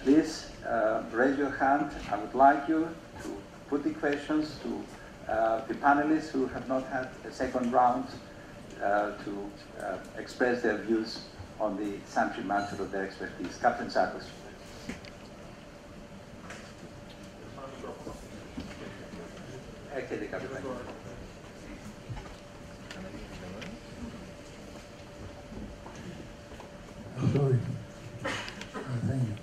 Please 0.03 0.51
uh, 0.67 1.03
raise 1.12 1.37
your 1.37 1.51
hand. 1.51 1.91
I 2.11 2.17
would 2.17 2.35
like 2.35 2.67
you 2.67 2.88
to 3.23 3.37
put 3.69 3.85
the 3.85 3.91
questions 3.91 4.59
to 4.62 5.31
uh, 5.31 5.67
the 5.67 5.75
panelists 5.75 6.31
who 6.31 6.47
have 6.47 6.67
not 6.69 6.87
had 6.87 7.11
a 7.27 7.31
second 7.31 7.71
round 7.71 8.07
uh, 8.83 9.11
to 9.25 9.51
uh, 9.83 9.99
express 10.17 10.62
their 10.62 10.79
views 10.79 11.21
on 11.61 11.77
the 11.77 11.99
subject 12.07 12.47
matter 12.47 12.81
of 12.81 12.91
their 12.91 13.05
expertise. 13.05 13.59
Captain 13.61 13.88
Sarkos. 13.88 14.25
Έχετε 20.08 20.26
κάποιο 20.32 20.48
Sorry. 27.34 27.58
Thank 29.08 29.24
you. 29.30 29.36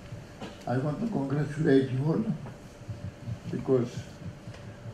I 0.67 0.77
want 0.77 0.97
to 1.01 1.07
congratulate 1.07 1.89
you 1.91 2.01
all 2.11 2.23
because 3.51 3.91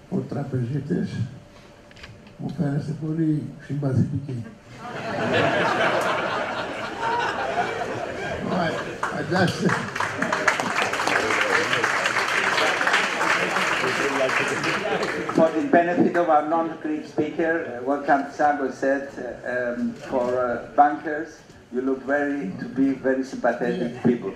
ο 0.10 0.18
τραπεζίτες 0.18 1.10
μου 2.38 2.50
φαίνεστε 2.58 2.92
πολύ 3.06 3.44
συμπαθητικοί. 3.66 4.44
I, 8.50 8.70
I 9.20 9.24
just, 9.32 9.91
For 15.38 15.50
the 15.52 15.68
benefit 15.72 16.16
of 16.18 16.30
our 16.30 16.48
non-Greek 16.48 17.06
speaker, 17.06 17.54
uh, 17.80 17.86
what 17.86 18.06
Santiago 18.06 18.72
said, 18.72 19.08
uh, 19.16 19.80
um, 19.80 19.94
for 19.94 20.28
uh, 20.40 20.76
bankers, 20.76 21.40
you 21.74 21.82
look 21.82 22.04
very 22.04 22.52
to 22.60 22.66
be 22.66 22.92
very 22.94 23.24
sympathetic 23.24 24.04
people. 24.04 24.34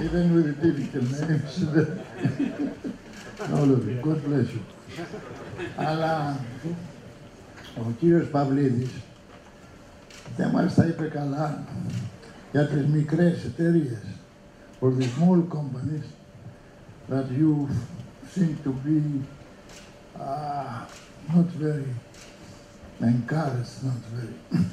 even 0.00 0.34
with 0.34 0.60
the 0.60 0.72
difficult 0.72 1.10
names, 1.20 1.64
all 3.52 3.70
of 3.72 3.88
you, 3.88 4.00
God 4.02 4.24
bless 4.24 4.48
you. 4.52 4.62
Αλλά 5.76 6.40
ο 7.76 7.90
κύριος 7.98 8.26
Παυλίδης 8.26 8.90
δεν 10.36 10.50
μας 10.50 10.74
τα 10.74 10.86
είπε 10.86 11.04
καλά 11.04 11.64
για 12.52 12.66
τις 12.66 12.86
μικρές 12.86 13.44
εταιρείες, 13.44 14.02
for 14.80 14.90
the 14.90 15.04
small 15.04 15.42
companies 15.56 16.06
that 17.08 17.26
you 17.30 17.68
seem 18.33 18.57
to 18.63 18.71
be 18.73 19.23
uh, 20.19 20.85
not 21.33 21.45
very 21.45 21.85
encouraged, 22.99 23.83
not 23.83 23.97
very 24.11 24.33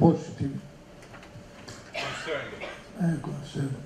positive. 0.00 0.60
Concerned. 1.92 2.54
Uh, 2.98 3.16
concerned. 3.22 3.76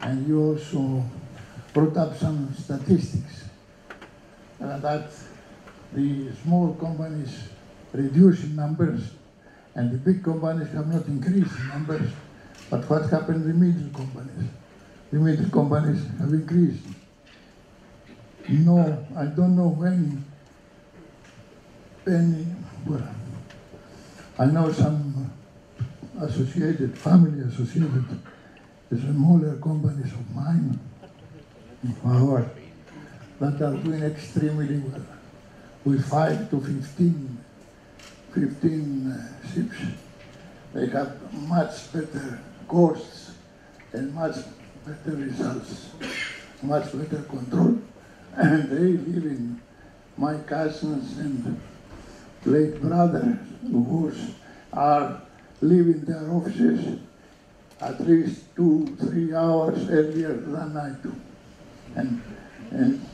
And 0.00 0.26
you 0.26 0.42
also 0.42 1.04
brought 1.72 1.96
up 1.96 2.16
some 2.16 2.54
statistics 2.54 3.44
uh, 4.60 4.78
that 4.78 5.10
the 5.92 6.32
small 6.42 6.74
companies 6.74 7.48
reduce 7.92 8.44
in 8.44 8.56
numbers 8.56 9.10
and 9.74 9.90
the 9.90 9.98
big 9.98 10.22
companies 10.22 10.68
have 10.72 10.92
not 10.92 11.06
increased 11.06 11.58
in 11.58 11.68
numbers. 11.68 12.10
But 12.70 12.88
what 12.88 13.08
happened 13.10 13.42
to 13.42 13.52
the 13.52 13.54
middle 13.54 13.90
companies? 13.96 14.48
The 15.10 15.18
middle 15.18 15.50
companies 15.50 16.04
have 16.18 16.32
increased. 16.32 16.84
No, 18.48 19.06
I 19.16 19.24
don't 19.26 19.56
know 19.56 19.68
when 19.68 20.24
any, 22.06 22.46
well, 22.86 23.14
I 24.38 24.46
know 24.46 24.72
some 24.72 25.30
associated, 26.20 26.98
family 26.98 27.40
associated 27.42 28.04
smaller 28.90 29.56
companies 29.56 30.12
of 30.12 30.34
mine, 30.34 30.78
ours, 32.04 32.46
that 33.40 33.62
are 33.62 33.76
doing 33.76 34.02
extremely 34.02 34.78
well, 34.78 35.06
with 35.84 36.04
5 36.08 36.50
to 36.50 36.60
15, 36.60 37.38
15 38.34 39.12
uh, 39.12 39.48
ships. 39.48 39.76
They 40.74 40.86
have 40.88 41.32
much 41.32 41.92
better 41.92 42.40
costs 42.68 43.32
and 43.92 44.14
much 44.14 44.36
better 44.84 45.16
results, 45.16 45.90
much 46.62 46.92
better 46.92 47.22
control, 47.22 47.81
and 48.36 48.70
they 48.70 48.96
live 48.96 49.24
in 49.24 49.60
my 50.16 50.36
cousins 50.38 51.18
and 51.18 51.60
late 52.44 52.80
brothers 52.80 53.36
who 53.62 54.12
are 54.72 55.20
leaving 55.60 56.00
their 56.04 56.30
offices 56.30 56.98
at 57.80 58.00
least 58.06 58.54
two, 58.54 58.86
three 59.00 59.34
hours 59.34 59.88
earlier 59.90 60.34
than 60.34 60.76
I 60.76 60.90
do. 61.02 61.14
And, 61.96 62.22
and 62.70 63.04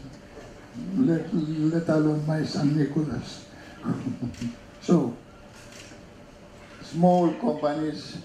let, 0.97 1.35
let 1.35 1.89
alone 1.89 2.27
my 2.27 2.45
son 2.45 2.77
Nicholas. 2.77 3.47
so, 4.83 5.17
small 6.83 7.33
companies 7.35 8.19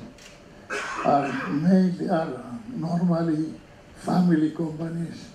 are 1.05 1.31
mainly, 1.49 2.09
are 2.09 2.43
normally 2.69 3.53
family 3.95 4.51
companies 4.51 5.32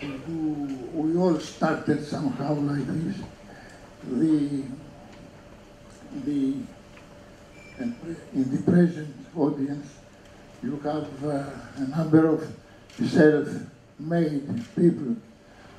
do, 0.00 0.78
we 0.92 1.16
all 1.16 1.38
started 1.38 2.04
somehow 2.04 2.54
like 2.54 2.86
this. 2.86 3.16
The, 4.04 4.64
the, 6.24 6.54
in 7.78 8.56
the 8.56 8.62
present 8.70 9.14
audience, 9.36 9.86
you 10.62 10.76
have 10.80 11.24
uh, 11.24 11.44
a 11.76 11.86
number 11.88 12.26
of 12.26 12.46
self-made 13.08 14.64
people 14.76 15.16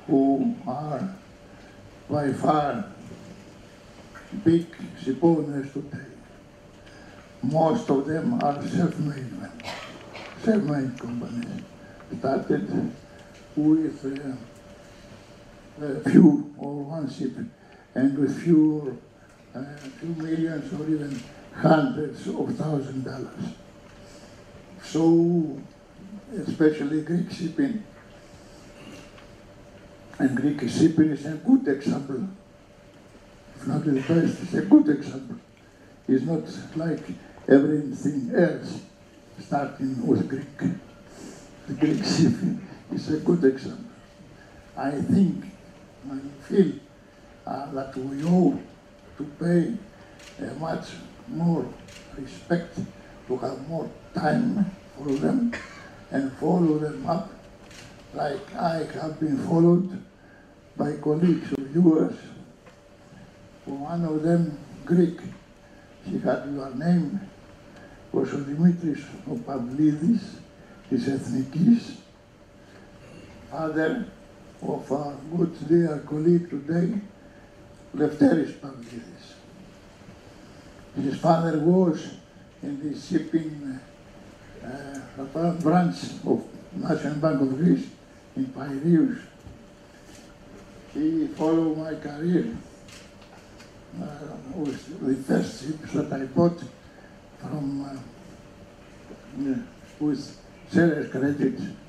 who 0.06 0.56
are 0.66 1.14
by 2.10 2.32
far 2.32 2.84
big 4.44 4.66
ship 5.02 5.22
owners 5.22 5.72
today. 5.72 5.98
Most 7.42 7.88
of 7.90 8.06
them 8.06 8.34
are 8.42 8.66
self-made 8.66 9.32
self-made 10.44 10.98
companies. 10.98 11.62
Started 12.18 12.92
with 13.56 14.36
uh, 15.80 16.10
few 16.10 16.54
or 16.58 16.84
one 16.84 17.10
ship 17.10 17.32
and 17.94 18.18
with 18.18 18.42
few, 18.42 19.00
uh, 19.54 19.64
few 19.98 20.08
millions 20.10 20.72
or 20.72 20.86
even 20.88 21.20
hundreds 21.54 22.26
of 22.28 22.54
thousand 22.56 23.04
dollars. 23.04 23.54
So, 24.82 25.60
especially 26.36 27.02
Greek 27.02 27.30
shipping. 27.30 27.84
And 30.18 30.36
Greek 30.36 30.60
shipping 30.70 31.10
is 31.10 31.26
a 31.26 31.32
good 31.32 31.66
example, 31.68 32.28
if 33.56 33.66
not 33.66 33.84
the 33.84 33.92
best, 33.92 34.42
it's 34.42 34.54
a 34.54 34.62
good 34.62 34.88
example. 34.88 35.36
It's 36.06 36.24
not 36.24 36.42
like 36.76 37.00
everything 37.48 38.30
else, 38.34 38.80
starting 39.40 40.06
with 40.06 40.28
Greek. 40.28 40.58
The 41.66 41.74
Greek 41.74 42.04
ship 42.04 42.34
is 42.92 43.10
a 43.10 43.18
good 43.18 43.44
example. 43.44 43.90
I 44.76 44.90
think, 44.90 45.44
I 46.10 46.18
feel 46.48 46.72
uh, 47.46 47.72
that 47.72 47.96
we 47.96 48.22
owe 48.24 48.58
to 49.18 49.24
pay 49.38 49.74
uh, 50.44 50.54
much 50.54 50.86
more 51.28 51.66
respect, 52.16 52.78
to 53.28 53.36
have 53.36 53.68
more 53.68 53.90
time 54.14 54.70
for 54.96 55.14
them 55.16 55.52
and 56.10 56.32
follow 56.34 56.78
them 56.78 57.06
up 57.06 57.30
like 58.14 58.54
I 58.54 58.84
have 59.00 59.18
been 59.18 59.38
followed 59.46 60.02
by 60.76 60.96
colleagues 60.96 61.52
of 61.52 61.74
yours. 61.74 62.14
One 63.64 64.04
of 64.04 64.22
them, 64.22 64.58
Greek, 64.84 65.18
he 66.04 66.18
had 66.18 66.50
your 66.52 66.74
name, 66.74 67.20
was 68.10 68.28
Dimitris 68.30 69.00
Pavlidis, 69.46 70.20
his 70.90 71.08
ethnicist, 71.08 72.01
father 73.52 74.06
of 74.62 74.90
our 74.90 75.14
good 75.36 75.68
dear 75.68 76.02
colleague 76.08 76.48
today, 76.48 76.98
Lefteris 77.94 78.52
Pavlidis. 78.54 79.24
His 80.96 81.18
father 81.20 81.58
was 81.58 82.14
in 82.62 82.80
the 82.80 82.98
shipping 82.98 83.78
uh, 84.64 85.50
branch 85.60 85.96
of 86.26 86.46
National 86.76 87.14
Bank 87.16 87.42
of 87.42 87.58
Greece 87.58 87.88
in 88.36 88.46
Piraeus. 88.46 89.20
He 90.94 91.26
followed 91.28 91.76
my 91.76 91.94
career 91.96 92.56
uh, 94.00 94.06
with 94.54 94.98
the 95.06 95.14
first 95.24 95.62
ships 95.62 95.92
that 95.92 96.10
I 96.10 96.24
bought 96.24 96.58
from 97.38 97.84
uh, 97.84 99.54
with 100.00 100.38
Ceres 100.70 101.10
Credit. 101.10 101.81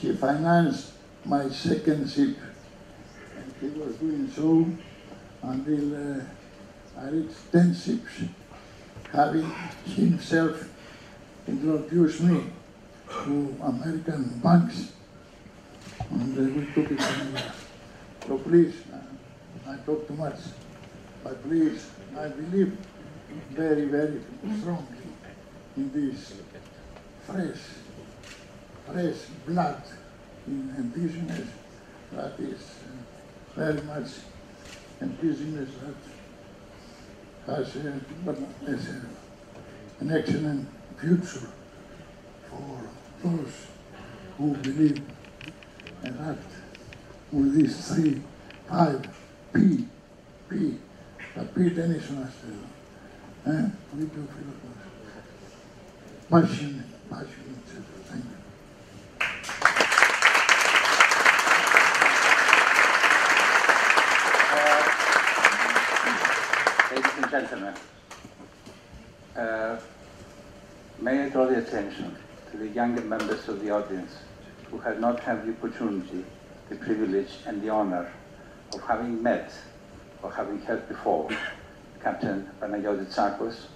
He 0.00 0.14
financed 0.14 0.92
my 1.24 1.48
second 1.48 2.08
ship, 2.08 2.36
and 3.36 3.52
he 3.60 3.78
was 3.78 3.96
doing 3.96 4.30
so 4.30 4.66
until 5.42 6.20
uh, 6.20 6.20
I 7.00 7.08
reached 7.10 7.52
10 7.52 7.74
ships, 7.74 8.22
having 9.12 9.50
himself 9.86 10.68
introduced 11.46 12.20
me 12.22 12.44
to 13.08 13.56
American 13.62 14.38
banks, 14.42 14.92
and 16.10 16.38
uh, 16.38 16.58
we 16.58 16.66
took 16.74 16.90
it 16.92 17.02
from 17.02 17.32
there. 17.32 17.52
So 18.26 18.38
please, 18.38 18.74
uh, 18.92 19.70
I 19.70 19.76
talk 19.86 20.06
too 20.06 20.14
much, 20.14 20.38
but 21.24 21.42
please, 21.42 21.90
I 22.16 22.28
believe 22.28 22.76
very, 23.50 23.86
very 23.86 24.20
strongly 24.60 24.98
in 25.76 25.90
this 25.92 26.34
fresh, 27.26 27.58
fresh 28.92 29.16
blood 29.46 29.82
in 30.46 30.74
a 30.78 30.98
business 30.98 31.48
that 32.12 32.32
is 32.38 32.60
uh, 32.60 33.60
very 33.60 33.82
much 33.82 34.08
a 35.00 35.06
business 35.06 35.68
that 37.46 37.54
has 37.54 37.76
a, 37.76 38.02
has 38.66 38.88
a, 38.88 39.02
an 40.00 40.12
excellent 40.12 40.68
future 40.98 41.48
for 42.48 42.80
those 43.22 43.66
who 44.36 44.54
believe 44.56 45.02
and 46.02 46.20
act 46.20 46.52
with 47.32 47.54
these 47.54 47.88
three, 47.94 48.22
five, 48.68 49.06
P, 49.52 49.86
P, 50.48 50.78
the 51.34 51.44
P. 51.44 51.66
Eh? 53.46 53.68
We 53.94 54.04
do 54.04 54.08
feel 54.08 54.52
passionate, 56.30 56.84
passionate, 57.08 57.64
thank 58.06 58.24
you. 58.24 58.38
Ladies 66.90 67.17
gentlemen, 67.30 67.74
uh, 69.36 69.78
may 70.98 71.24
I 71.24 71.28
draw 71.28 71.46
the 71.46 71.58
attention 71.58 72.16
to 72.50 72.56
the 72.56 72.68
younger 72.68 73.02
members 73.02 73.48
of 73.48 73.60
the 73.60 73.70
audience 73.70 74.12
who 74.70 74.78
have 74.78 74.98
not 74.98 75.20
had 75.20 75.46
the 75.46 75.52
opportunity, 75.52 76.24
the 76.70 76.76
privilege, 76.76 77.30
and 77.46 77.60
the 77.60 77.68
honor 77.68 78.10
of 78.72 78.80
having 78.82 79.22
met 79.22 79.52
or 80.22 80.32
having 80.32 80.60
heard 80.62 80.88
before 80.88 81.28
Captain 82.02 82.48
Panagiotis 82.60 83.14
Tsakos. 83.14 83.66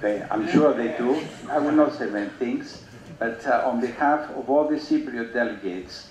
They, 0.00 0.22
I'm 0.30 0.48
sure 0.50 0.74
they 0.74 0.96
do. 0.98 1.20
I 1.48 1.58
will 1.58 1.72
not 1.72 1.94
say 1.94 2.06
many 2.06 2.30
things, 2.30 2.84
but 3.18 3.46
uh, 3.46 3.62
on 3.64 3.80
behalf 3.80 4.30
of 4.30 4.50
all 4.50 4.68
the 4.68 4.76
Cypriot 4.76 5.32
delegates, 5.32 6.10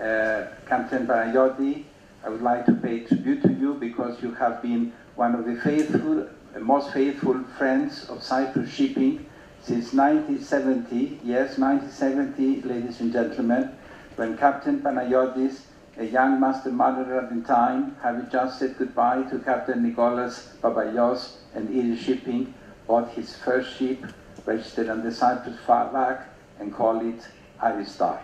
uh, 0.00 0.46
Captain 0.66 1.06
Panagiotis, 1.06 1.84
I 2.24 2.28
would 2.28 2.42
like 2.42 2.66
to 2.66 2.72
pay 2.72 3.00
tribute 3.00 3.42
to 3.42 3.52
you 3.52 3.74
because 3.74 4.20
you 4.22 4.34
have 4.34 4.60
been 4.60 4.92
one 5.18 5.34
of 5.34 5.44
the 5.44 5.56
faithful, 5.62 6.28
most 6.60 6.92
faithful 6.92 7.42
friends 7.58 8.08
of 8.08 8.22
Cyprus 8.22 8.70
shipping 8.70 9.26
since 9.60 9.92
1970. 9.92 11.18
Yes, 11.24 11.58
1970, 11.58 12.62
ladies 12.62 13.00
and 13.00 13.12
gentlemen, 13.12 13.72
when 14.14 14.38
Captain 14.38 14.80
Panagiotis, 14.80 15.62
a 15.96 16.04
young 16.04 16.38
master 16.38 16.70
mariner 16.70 17.18
at 17.18 17.34
the 17.34 17.42
time, 17.42 17.96
having 18.00 18.30
just 18.30 18.60
said 18.60 18.78
goodbye 18.78 19.22
to 19.24 19.40
Captain 19.40 19.82
Nicholas 19.82 20.52
Babalios 20.62 21.38
and 21.52 21.68
Iris 21.68 22.00
Shipping, 22.00 22.54
bought 22.86 23.10
his 23.10 23.34
first 23.34 23.76
ship, 23.76 24.06
registered 24.46 24.88
under 24.88 25.10
Cyprus 25.10 25.58
flag, 25.66 26.18
and 26.60 26.72
called 26.72 27.02
it 27.02 27.26
Aristar. 27.60 28.20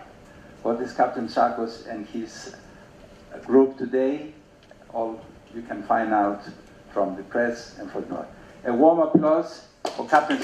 What 0.63 0.79
is 0.79 0.93
Captain 0.93 1.27
Tsakos 1.27 1.87
and 1.87 2.07
his 2.07 2.55
group 3.45 3.77
today, 3.77 4.31
all 4.93 5.19
you 5.53 5.61
can 5.61 5.83
find 5.83 6.13
out 6.13 6.41
from 6.95 7.13
the 7.17 7.23
press 7.23 7.77
and 7.77 7.91
from 7.91 8.07
North. 8.07 8.25
A 8.63 8.73
warm 8.73 8.99
applause 8.99 9.67
for 9.97 10.07
Captain. 10.07 10.37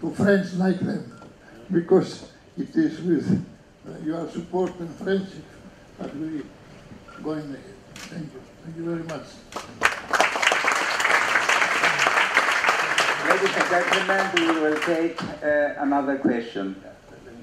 To 0.00 0.10
friends 0.14 0.54
like 0.54 0.78
them, 0.78 1.12
because 1.72 2.30
it 2.56 2.76
is 2.76 3.00
with 3.00 3.44
uh, 3.88 3.98
your 4.04 4.28
support 4.30 4.78
and 4.78 4.94
friendship 4.94 5.44
that 5.98 6.16
we 6.16 6.42
going 7.20 7.40
ahead. 7.40 7.74
Thank 7.94 8.32
you. 8.32 8.40
Thank 8.64 8.76
you 8.76 8.84
very 8.84 9.02
much. 9.02 10.01
Ladies 13.28 13.50
and 13.56 13.68
gentlemen, 13.70 14.30
we 14.34 14.60
will 14.60 14.80
take 14.80 15.22
uh, 15.42 15.74
another 15.78 16.18
question. 16.18 16.82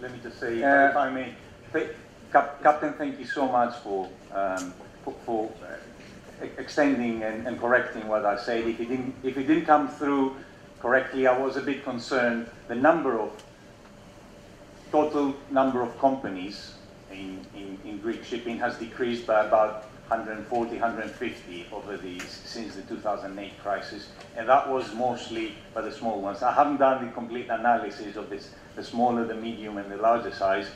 Let 0.01 0.11
me 0.11 0.19
just 0.21 0.39
say, 0.39 0.61
Uh, 0.63 0.89
if 0.89 0.95
I 0.95 1.09
may, 1.09 1.33
th- 1.73 1.91
Cap- 2.31 2.61
Captain, 2.61 2.93
thank 2.93 3.19
you 3.19 3.25
so 3.25 3.47
much 3.47 3.75
for 3.83 4.07
um, 4.33 4.73
for, 5.03 5.13
for 5.25 5.51
uh, 5.63 6.45
extending 6.57 7.23
and, 7.23 7.47
and 7.47 7.59
correcting 7.59 8.07
what 8.07 8.25
I 8.25 8.37
said. 8.37 8.67
If 8.67 8.79
it 8.79 8.89
didn't 8.89 9.15
if 9.23 9.37
it 9.37 9.47
didn't 9.47 9.65
come 9.65 9.87
through 9.87 10.35
correctly, 10.79 11.27
I 11.27 11.37
was 11.37 11.55
a 11.57 11.61
bit 11.61 11.83
concerned. 11.83 12.47
The 12.67 12.75
number 12.75 13.19
of 13.19 13.31
total 14.91 15.33
number 15.49 15.81
of 15.81 15.97
companies 15.99 16.75
in, 17.11 17.39
in, 17.55 17.77
in 17.85 17.97
Greek 17.99 18.23
shipping 18.23 18.57
has 18.59 18.77
decreased 18.77 19.25
by 19.25 19.45
about 19.45 19.85
140, 20.09 20.71
150 20.71 21.67
over 21.71 21.95
these 21.95 22.23
since 22.27 22.75
the 22.75 22.81
2008 22.81 23.51
crisis, 23.61 24.09
and 24.35 24.49
that 24.49 24.67
was 24.67 24.91
mostly 24.95 25.53
by 25.75 25.81
the 25.81 25.91
small 25.91 26.19
ones. 26.19 26.41
I 26.41 26.51
haven't 26.51 26.77
done 26.77 27.05
the 27.05 27.11
complete 27.11 27.49
analysis 27.49 28.15
of 28.15 28.27
this, 28.29 28.49
the 28.75 28.83
smaller, 28.83 29.23
the 29.23 29.35
medium, 29.35 29.77
and 29.77 29.91
the 29.91 29.97
larger 29.97 30.31
size, 30.31 30.67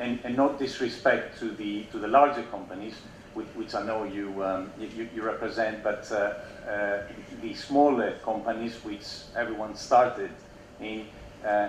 and, 0.00 0.18
and 0.24 0.36
not 0.36 0.58
disrespect 0.58 1.38
to 1.38 1.52
the 1.52 1.84
to 1.92 2.00
the 2.00 2.08
larger 2.08 2.42
companies, 2.44 2.94
which, 3.34 3.46
which 3.54 3.74
I 3.76 3.84
know 3.84 4.02
you 4.02 4.42
um, 4.42 4.72
you, 4.80 5.08
you 5.14 5.22
represent, 5.22 5.84
but 5.84 6.10
uh, 6.10 6.34
uh, 6.68 7.02
the 7.42 7.54
smaller 7.54 8.18
companies, 8.24 8.74
which 8.82 9.06
everyone 9.36 9.76
started 9.76 10.32
in, 10.80 11.06
uh, 11.44 11.68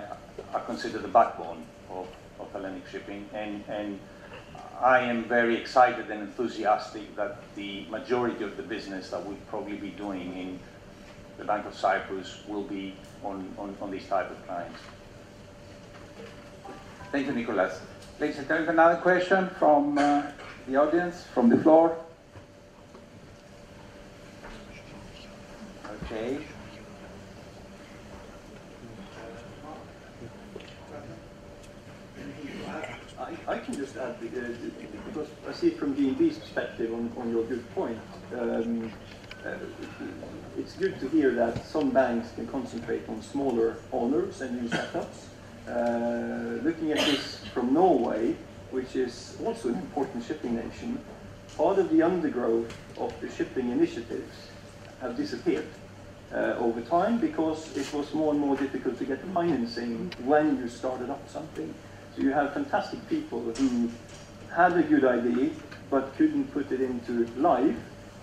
are 0.52 0.60
considered 0.66 1.02
the 1.02 1.08
backbone 1.08 1.64
of, 1.88 2.08
of 2.40 2.50
Hellenic 2.52 2.88
shipping, 2.88 3.28
and 3.32 3.62
and 3.68 4.00
I 4.82 4.98
am 4.98 5.24
very 5.24 5.56
excited 5.56 6.10
and 6.10 6.22
enthusiastic 6.22 7.14
that 7.14 7.38
the 7.54 7.86
majority 7.88 8.42
of 8.42 8.56
the 8.56 8.64
business 8.64 9.10
that 9.10 9.24
we'll 9.24 9.36
probably 9.48 9.76
be 9.76 9.90
doing 9.90 10.36
in 10.36 10.58
the 11.38 11.44
Bank 11.44 11.66
of 11.66 11.74
Cyprus 11.74 12.40
will 12.48 12.64
be 12.64 12.96
on, 13.22 13.54
on, 13.58 13.76
on 13.80 13.92
these 13.92 14.08
type 14.08 14.28
of 14.28 14.44
clients. 14.44 14.80
Thank 17.12 17.28
you, 17.28 17.32
Nicholas. 17.32 17.80
Ladies 18.18 18.38
and 18.38 18.48
gentlemen, 18.48 18.74
another 18.74 19.00
question 19.00 19.50
from 19.58 19.98
uh, 19.98 20.26
the 20.66 20.74
audience, 20.74 21.26
from 21.32 21.48
the 21.48 21.58
floor. 21.58 21.96
Okay. 26.04 26.38
I, 33.18 33.36
I, 33.46 33.58
can 33.58 33.74
just 33.74 33.96
add, 33.96 34.20
the 34.20 34.71
because 35.12 35.28
I 35.48 35.52
see 35.52 35.68
it 35.68 35.78
from 35.78 35.94
DNB's 35.94 36.38
perspective 36.38 36.92
on, 36.92 37.12
on 37.16 37.30
your 37.30 37.44
good 37.44 37.68
point. 37.74 37.98
Um, 38.34 38.90
uh, 39.44 39.54
it's 40.56 40.74
good 40.74 40.98
to 41.00 41.08
hear 41.08 41.32
that 41.32 41.66
some 41.66 41.90
banks 41.90 42.30
can 42.34 42.46
concentrate 42.46 43.08
on 43.08 43.22
smaller 43.22 43.76
owners 43.92 44.40
and 44.40 44.62
new 44.62 44.68
setups. 44.68 45.26
Uh, 45.68 46.62
looking 46.62 46.92
at 46.92 46.98
this 46.98 47.44
from 47.52 47.74
Norway, 47.74 48.36
which 48.70 48.96
is 48.96 49.36
also 49.44 49.68
an 49.68 49.76
important 49.76 50.24
shipping 50.24 50.56
nation, 50.56 50.98
part 51.56 51.78
of 51.78 51.90
the 51.90 52.02
undergrowth 52.02 52.74
of 52.98 53.12
the 53.20 53.30
shipping 53.30 53.70
initiatives 53.70 54.48
have 55.00 55.16
disappeared 55.16 55.66
uh, 56.32 56.54
over 56.58 56.80
time 56.80 57.18
because 57.18 57.76
it 57.76 57.92
was 57.92 58.12
more 58.14 58.32
and 58.32 58.40
more 58.40 58.56
difficult 58.56 58.98
to 58.98 59.04
get 59.04 59.22
financing 59.34 60.10
when 60.24 60.56
you 60.58 60.68
started 60.68 61.10
up 61.10 61.28
something. 61.28 61.72
So 62.16 62.22
you 62.22 62.30
have 62.32 62.52
fantastic 62.54 63.06
people 63.08 63.40
who 63.40 63.90
had 64.54 64.76
a 64.76 64.82
good 64.82 65.04
idea 65.04 65.50
but 65.90 66.16
couldn't 66.16 66.52
put 66.52 66.72
it 66.72 66.80
into 66.80 67.26
life 67.36 67.76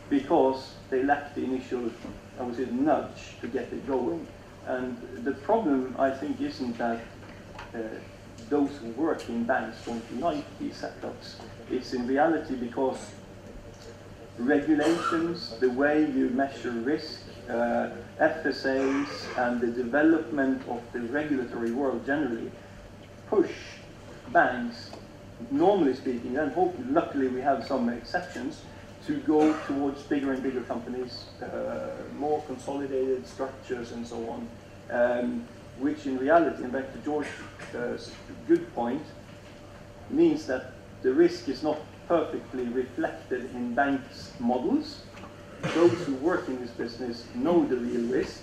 because 0.09 0.73
they 0.89 1.03
lacked 1.03 1.35
the 1.35 1.43
initial, 1.43 1.91
I 2.39 2.43
would 2.43 2.55
say, 2.55 2.65
nudge 2.65 3.39
to 3.41 3.47
get 3.47 3.71
it 3.71 3.85
going. 3.87 4.25
And 4.65 4.97
the 5.23 5.33
problem, 5.33 5.95
I 5.99 6.09
think, 6.09 6.41
isn't 6.41 6.77
that 6.77 7.01
uh, 7.75 7.79
those 8.49 8.71
who 8.77 8.89
work 8.91 9.27
in 9.29 9.43
banks 9.43 9.77
don't 9.85 10.19
like 10.19 10.45
these 10.59 10.81
setups. 10.81 11.35
It's 11.69 11.93
in 11.93 12.07
reality 12.07 12.55
because 12.55 12.97
regulations, 14.39 15.55
the 15.59 15.69
way 15.69 16.09
you 16.09 16.29
measure 16.29 16.71
risk, 16.71 17.21
uh, 17.49 17.89
FSAs, 18.19 19.07
and 19.37 19.61
the 19.61 19.67
development 19.67 20.67
of 20.67 20.81
the 20.93 21.01
regulatory 21.01 21.71
world 21.71 22.05
generally 22.05 22.51
push 23.27 23.51
banks, 24.31 24.88
normally 25.51 25.95
speaking, 25.95 26.37
and 26.37 26.51
hope, 26.51 26.75
luckily 26.89 27.27
we 27.27 27.41
have 27.41 27.65
some 27.65 27.89
exceptions, 27.89 28.61
to 29.05 29.17
go 29.21 29.53
towards 29.65 30.03
bigger 30.03 30.33
and 30.33 30.43
bigger 30.43 30.61
companies, 30.61 31.25
uh, 31.41 31.89
more 32.17 32.41
consolidated 32.43 33.25
structures 33.25 33.91
and 33.91 34.05
so 34.05 34.29
on, 34.29 34.49
um, 34.91 35.47
which 35.79 36.05
in 36.05 36.17
reality, 36.17 36.63
and 36.63 36.73
back 36.73 36.91
to 36.91 36.99
George's 36.99 38.11
good 38.47 38.73
point, 38.75 39.01
means 40.09 40.45
that 40.47 40.73
the 41.01 41.13
risk 41.13 41.47
is 41.47 41.63
not 41.63 41.79
perfectly 42.07 42.63
reflected 42.65 43.49
in 43.55 43.73
banks' 43.73 44.33
models. 44.39 45.03
Those 45.73 45.97
who 46.05 46.15
work 46.15 46.47
in 46.47 46.59
this 46.59 46.71
business 46.71 47.25
know 47.35 47.65
the 47.65 47.77
real 47.77 48.05
risk, 48.11 48.41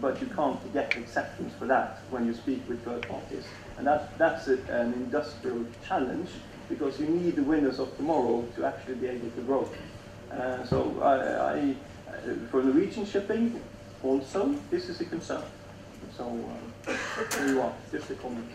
but 0.00 0.20
you 0.20 0.26
can't 0.28 0.72
get 0.72 0.96
acceptance 0.96 1.52
for 1.58 1.66
that 1.66 1.98
when 2.10 2.26
you 2.26 2.34
speak 2.34 2.66
with 2.68 2.82
third 2.84 3.06
parties. 3.08 3.44
And 3.82 3.88
that, 3.88 4.16
that's 4.16 4.46
a, 4.46 4.58
an 4.70 4.92
industrial 4.92 5.66
challenge 5.88 6.28
because 6.68 7.00
you 7.00 7.06
need 7.06 7.34
the 7.34 7.42
winners 7.42 7.80
of 7.80 7.96
tomorrow 7.96 8.46
to 8.54 8.64
actually 8.64 8.94
be 8.94 9.08
able 9.08 9.28
to 9.30 9.40
grow. 9.40 9.68
Uh, 10.30 10.64
so 10.64 11.00
I, 11.02 11.58
I, 11.58 11.74
for 12.52 12.62
Norwegian 12.62 13.04
shipping, 13.04 13.60
also, 14.04 14.54
this 14.70 14.88
is 14.88 15.00
a 15.00 15.04
concern. 15.04 15.42
So 16.16 16.26
um, 16.26 16.96
there 17.32 17.48
you 17.48 17.60
are, 17.60 17.72
just 17.90 18.08
a 18.10 18.14
comment. 18.14 18.46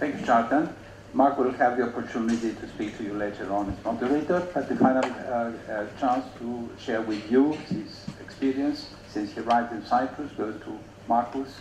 Thank 0.00 0.18
you, 0.18 0.26
Jonathan. 0.26 0.74
Mark 1.12 1.38
will 1.38 1.52
have 1.52 1.76
the 1.76 1.84
opportunity 1.84 2.52
to 2.52 2.68
speak 2.70 2.98
to 2.98 3.04
you 3.04 3.14
later 3.14 3.52
on 3.52 3.70
as 3.70 3.84
moderator, 3.84 4.48
but 4.52 4.68
the 4.68 4.74
final 4.74 5.04
uh, 5.04 5.52
uh, 5.70 5.86
chance 6.00 6.26
to 6.40 6.68
share 6.76 7.02
with 7.02 7.30
you 7.30 7.52
his 7.70 8.04
experience 8.20 8.90
since 9.12 9.32
he 9.32 9.42
arrived 9.42 9.72
in 9.72 9.86
Cyprus 9.86 10.32
goes 10.32 10.60
to 10.62 10.76
Marcus. 11.06 11.54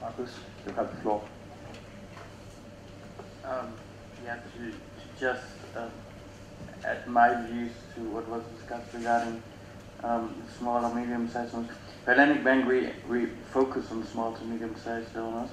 Marcus, 0.00 0.30
you 0.66 0.72
have 0.72 0.92
the 0.92 1.00
floor. 1.02 1.22
Um, 3.44 3.72
yeah, 4.24 4.36
to, 4.36 4.70
to 4.70 4.76
just 5.18 5.42
uh, 5.76 5.88
add 6.84 7.06
my 7.08 7.44
views 7.46 7.72
to 7.94 8.00
what 8.10 8.28
was 8.28 8.42
discussed 8.56 8.94
regarding 8.94 9.42
um, 10.04 10.34
small 10.58 10.84
or 10.84 10.94
medium-sized 10.94 11.52
ones. 11.52 11.70
At 12.06 12.44
Bank, 12.44 12.66
we, 12.66 12.90
we 13.08 13.26
focus 13.52 13.90
on 13.90 14.06
small 14.06 14.32
to 14.32 14.44
medium-sized 14.44 15.16
owners. 15.16 15.50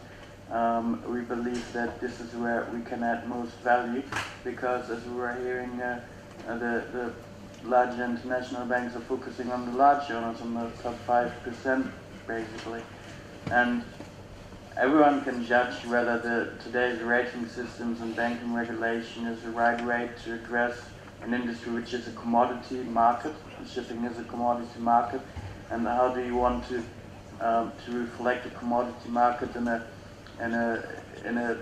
Um, 0.51 1.03
we 1.11 1.21
believe 1.21 1.63
that 1.73 1.99
this 1.99 2.19
is 2.19 2.33
where 2.33 2.67
we 2.73 2.81
can 2.81 3.03
add 3.03 3.27
most 3.27 3.53
value 3.57 4.03
because 4.43 4.89
as 4.89 5.03
we 5.05 5.13
were 5.13 5.33
hearing, 5.35 5.79
uh, 5.79 6.01
uh, 6.47 6.57
the, 6.57 6.83
the 6.91 7.13
large 7.67 7.99
international 7.99 8.65
banks 8.65 8.95
are 8.95 9.01
focusing 9.01 9.51
on 9.51 9.65
the 9.65 9.77
large 9.77 10.09
owners, 10.09 10.41
on 10.41 10.53
the 10.53 10.69
top 10.81 10.95
5% 11.07 11.91
basically. 12.27 12.81
And 13.51 13.83
everyone 14.79 15.21
can 15.25 15.45
judge 15.45 15.85
whether 15.87 16.17
the 16.19 16.63
today's 16.63 17.01
rating 17.01 17.45
systems 17.49 17.99
and 17.99 18.15
banking 18.15 18.53
regulation 18.53 19.27
is 19.27 19.41
the 19.41 19.49
right 19.49 19.83
way 19.85 20.09
to 20.23 20.35
address 20.35 20.79
an 21.21 21.33
industry 21.33 21.73
which 21.73 21.93
is 21.93 22.07
a 22.07 22.11
commodity 22.11 22.77
market. 22.83 23.33
Shipping 23.69 24.05
is 24.05 24.17
a 24.17 24.23
commodity 24.23 24.79
market, 24.79 25.19
and 25.69 25.85
how 25.85 26.13
do 26.13 26.23
you 26.23 26.33
want 26.33 26.65
to 26.69 26.81
um, 27.41 27.73
to 27.85 27.91
reflect 27.91 28.45
a 28.45 28.49
commodity 28.51 29.09
market 29.09 29.53
in 29.57 29.67
a 29.67 29.85
in 30.41 30.53
a 30.53 30.83
in 31.25 31.37
a 31.37 31.57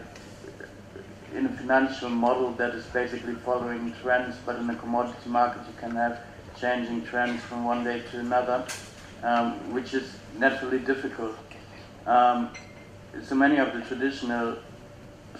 in 1.35 1.47
a 1.47 1.49
financial 1.57 2.09
model 2.09 2.51
that 2.51 2.75
is 2.75 2.85
basically 2.85 3.33
following 3.33 3.95
trends, 4.03 4.35
but 4.45 4.57
in 4.57 4.69
a 4.69 4.75
commodity 4.75 5.29
market 5.29 5.63
you 5.67 5.73
can 5.79 5.95
have 5.95 6.21
changing 6.61 7.03
trends 7.03 7.41
from 7.43 7.65
one 7.65 7.83
day 7.83 8.03
to 8.11 8.19
another, 8.19 8.63
um, 9.23 9.73
which 9.73 9.95
is 9.95 10.17
naturally 10.37 10.79
difficult. 10.79 11.35
Um, 12.05 12.51
so 13.23 13.35
many 13.35 13.57
of 13.57 13.73
the 13.73 13.81
traditional 13.81 14.57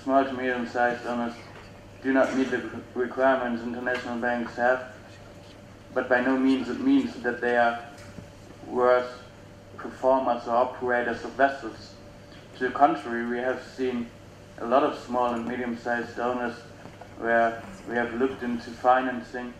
small 0.03 0.23
to 0.23 0.33
medium-sized 0.33 1.05
owners 1.05 1.33
do 2.03 2.13
not 2.13 2.35
meet 2.35 2.51
the 2.51 2.61
requirements 2.93 3.63
international 3.63 4.17
banks 4.19 4.55
have, 4.55 4.91
but 5.93 6.07
by 6.07 6.21
no 6.21 6.37
means 6.37 6.69
it 6.69 6.79
means 6.79 7.13
that 7.23 7.41
they 7.41 7.57
are 7.57 7.79
worse 8.67 9.11
performers 9.77 10.47
or 10.47 10.55
operators 10.55 11.23
of 11.23 11.31
vessels. 11.31 11.93
To 12.57 12.67
the 12.67 12.71
contrary, 12.71 13.25
we 13.25 13.37
have 13.37 13.61
seen 13.75 14.09
a 14.59 14.65
lot 14.65 14.83
of 14.83 14.97
small 15.05 15.33
and 15.33 15.47
medium-sized 15.47 16.19
owners 16.19 16.55
where 17.19 17.63
we 17.87 17.95
have 17.95 18.13
looked 18.15 18.43
into 18.43 18.69
financing 18.69 19.53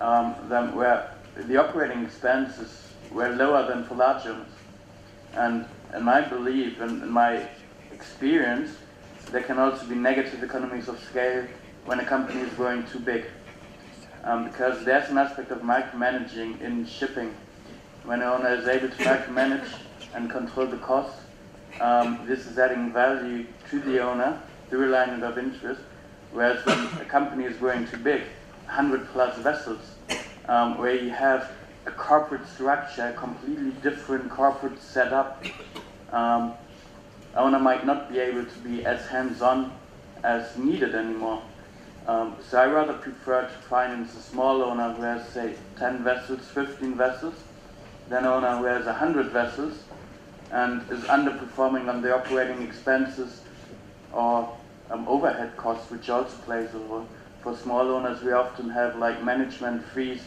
um, 0.00 0.34
them 0.48 0.74
where 0.74 1.14
the 1.36 1.56
operating 1.56 2.04
expenses 2.04 2.92
were 3.10 3.28
lower 3.30 3.66
than 3.66 3.84
for 3.84 3.94
large 3.94 4.26
owners. 4.26 4.48
And 5.34 5.66
in 5.94 6.02
my 6.02 6.20
belief 6.20 6.80
and 6.80 7.10
my 7.10 7.46
experience, 7.92 8.76
there 9.30 9.42
can 9.42 9.58
also 9.58 9.86
be 9.86 9.94
negative 9.94 10.42
economies 10.42 10.88
of 10.88 10.98
scale 11.00 11.46
when 11.84 12.00
a 12.00 12.04
company 12.04 12.40
is 12.40 12.52
growing 12.54 12.84
too 12.86 12.98
big. 12.98 13.24
Um, 14.24 14.44
because 14.44 14.84
there's 14.84 15.10
an 15.10 15.18
aspect 15.18 15.50
of 15.50 15.62
micromanaging 15.62 16.60
in 16.60 16.86
shipping. 16.86 17.34
When 18.04 18.22
an 18.22 18.28
owner 18.28 18.54
is 18.54 18.68
able 18.68 18.88
to 18.88 18.96
micromanage 18.96 19.68
and 20.14 20.30
control 20.30 20.66
the 20.66 20.76
costs, 20.78 21.20
um, 21.80 22.24
this 22.26 22.46
is 22.46 22.58
adding 22.58 22.92
value 22.92 23.46
to 23.70 23.80
the 23.80 24.00
owner 24.00 24.40
through 24.68 24.90
alignment 24.90 25.24
of 25.24 25.38
interest. 25.38 25.80
Whereas 26.32 26.64
when 26.64 26.78
a 27.00 27.04
company 27.04 27.44
is 27.44 27.56
growing 27.56 27.86
too 27.86 27.98
big, 27.98 28.22
100 28.66 29.08
plus 29.08 29.36
vessels, 29.38 29.96
um, 30.48 30.78
where 30.78 30.94
you 30.94 31.10
have 31.10 31.50
a 31.86 31.90
corporate 31.90 32.46
structure, 32.48 33.08
a 33.08 33.12
completely 33.12 33.70
different 33.82 34.30
corporate 34.30 34.80
setup, 34.80 35.44
um, 36.12 36.54
owner 37.34 37.58
might 37.58 37.86
not 37.86 38.10
be 38.10 38.18
able 38.18 38.44
to 38.44 38.58
be 38.58 38.84
as 38.84 39.06
hands-on 39.08 39.72
as 40.22 40.56
needed 40.56 40.94
anymore. 40.94 41.42
Um, 42.06 42.36
so 42.40 42.58
I 42.58 42.66
rather 42.66 42.94
prefer 42.94 43.42
to 43.42 43.48
finance 43.48 44.14
a 44.14 44.20
small 44.20 44.62
owner 44.62 44.92
who 44.92 45.02
has, 45.02 45.28
say, 45.28 45.54
10 45.78 46.02
vessels, 46.04 46.48
15 46.48 46.96
vessels, 46.96 47.34
than 48.08 48.24
an 48.24 48.30
owner 48.30 48.58
who 48.58 48.64
has 48.64 48.86
100 48.86 49.30
vessels 49.30 49.84
and 50.50 50.82
is 50.90 51.00
underperforming 51.04 51.88
on 51.88 52.02
the 52.02 52.14
operating 52.14 52.62
expenses 52.62 53.42
or 54.12 54.52
um, 54.90 55.08
overhead 55.08 55.56
costs, 55.56 55.90
which 55.90 56.10
also 56.10 56.36
plays 56.38 56.74
a 56.74 56.78
role. 56.78 57.08
For 57.40 57.56
small 57.56 57.88
owners, 57.88 58.22
we 58.22 58.32
often 58.32 58.68
have 58.70 58.96
like 58.96 59.24
management 59.24 59.84
fees 59.84 60.22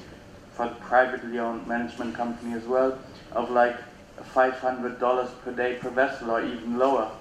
for 0.52 0.68
the 0.68 0.76
privately 0.76 1.38
owned 1.38 1.68
management 1.68 2.16
company 2.16 2.54
as 2.54 2.64
well, 2.64 2.98
of 3.34 3.52
like 3.52 3.78
$500 4.24 5.42
per 5.44 5.52
day 5.52 5.76
per 5.76 5.90
vessel 5.90 6.32
or 6.32 6.44
even 6.44 6.78
lower. 6.78 7.12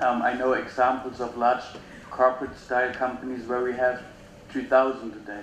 Um, 0.00 0.22
I 0.22 0.34
know 0.34 0.52
examples 0.52 1.20
of 1.20 1.36
large 1.36 1.62
corporate 2.10 2.58
style 2.58 2.92
companies 2.92 3.46
where 3.46 3.62
we 3.62 3.72
have 3.74 4.02
2000 4.52 5.12
a 5.12 5.16
day. 5.26 5.42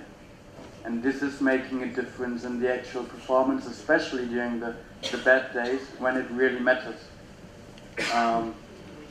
And 0.84 1.02
this 1.02 1.22
is 1.22 1.40
making 1.40 1.82
a 1.82 1.86
difference 1.86 2.44
in 2.44 2.60
the 2.60 2.72
actual 2.72 3.04
performance, 3.04 3.66
especially 3.66 4.26
during 4.26 4.60
the, 4.60 4.76
the 5.10 5.18
bad 5.18 5.52
days 5.52 5.80
when 5.98 6.16
it 6.16 6.30
really 6.30 6.60
matters. 6.60 7.00
Um, 8.12 8.54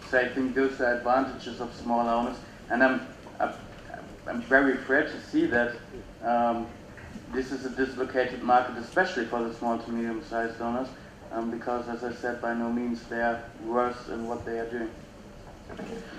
so 0.10 0.20
I 0.20 0.30
think 0.30 0.56
those 0.56 0.80
are 0.80 0.96
advantages 0.96 1.60
of 1.60 1.74
small 1.76 2.08
owners. 2.08 2.38
And 2.70 2.84
I'm, 2.84 3.02
I'm 4.28 4.42
very 4.44 4.74
afraid 4.74 5.08
to 5.08 5.22
see 5.22 5.46
that 5.48 5.76
um, 6.24 6.68
this 7.34 7.52
is 7.52 7.66
a 7.66 7.70
dislocated 7.70 8.42
market, 8.42 8.78
especially 8.78 9.26
for 9.26 9.44
the 9.44 9.54
small 9.54 9.78
to 9.78 9.92
medium-sized 9.92 10.60
owners, 10.62 10.88
um, 11.36 11.52
because, 11.52 11.88
as 11.90 12.04
I 12.04 12.14
said, 12.14 12.42
by 12.42 12.54
no 12.54 12.72
means 12.72 13.04
they 13.04 13.22
are 13.22 13.44
worse 13.66 14.08
in 14.08 14.26
what 14.28 14.46
they 14.46 14.58
are 14.60 14.70
doing. 14.70 14.90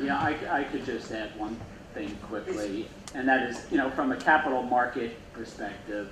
Yeah, 0.00 0.18
I, 0.18 0.60
I 0.60 0.64
could 0.64 0.84
just 0.84 1.10
add 1.10 1.36
one 1.38 1.58
thing 1.94 2.14
quickly, 2.28 2.88
and 3.14 3.26
that 3.26 3.48
is, 3.48 3.66
you 3.70 3.78
know, 3.78 3.90
from 3.90 4.12
a 4.12 4.16
capital 4.16 4.62
market 4.62 5.16
perspective, 5.32 6.10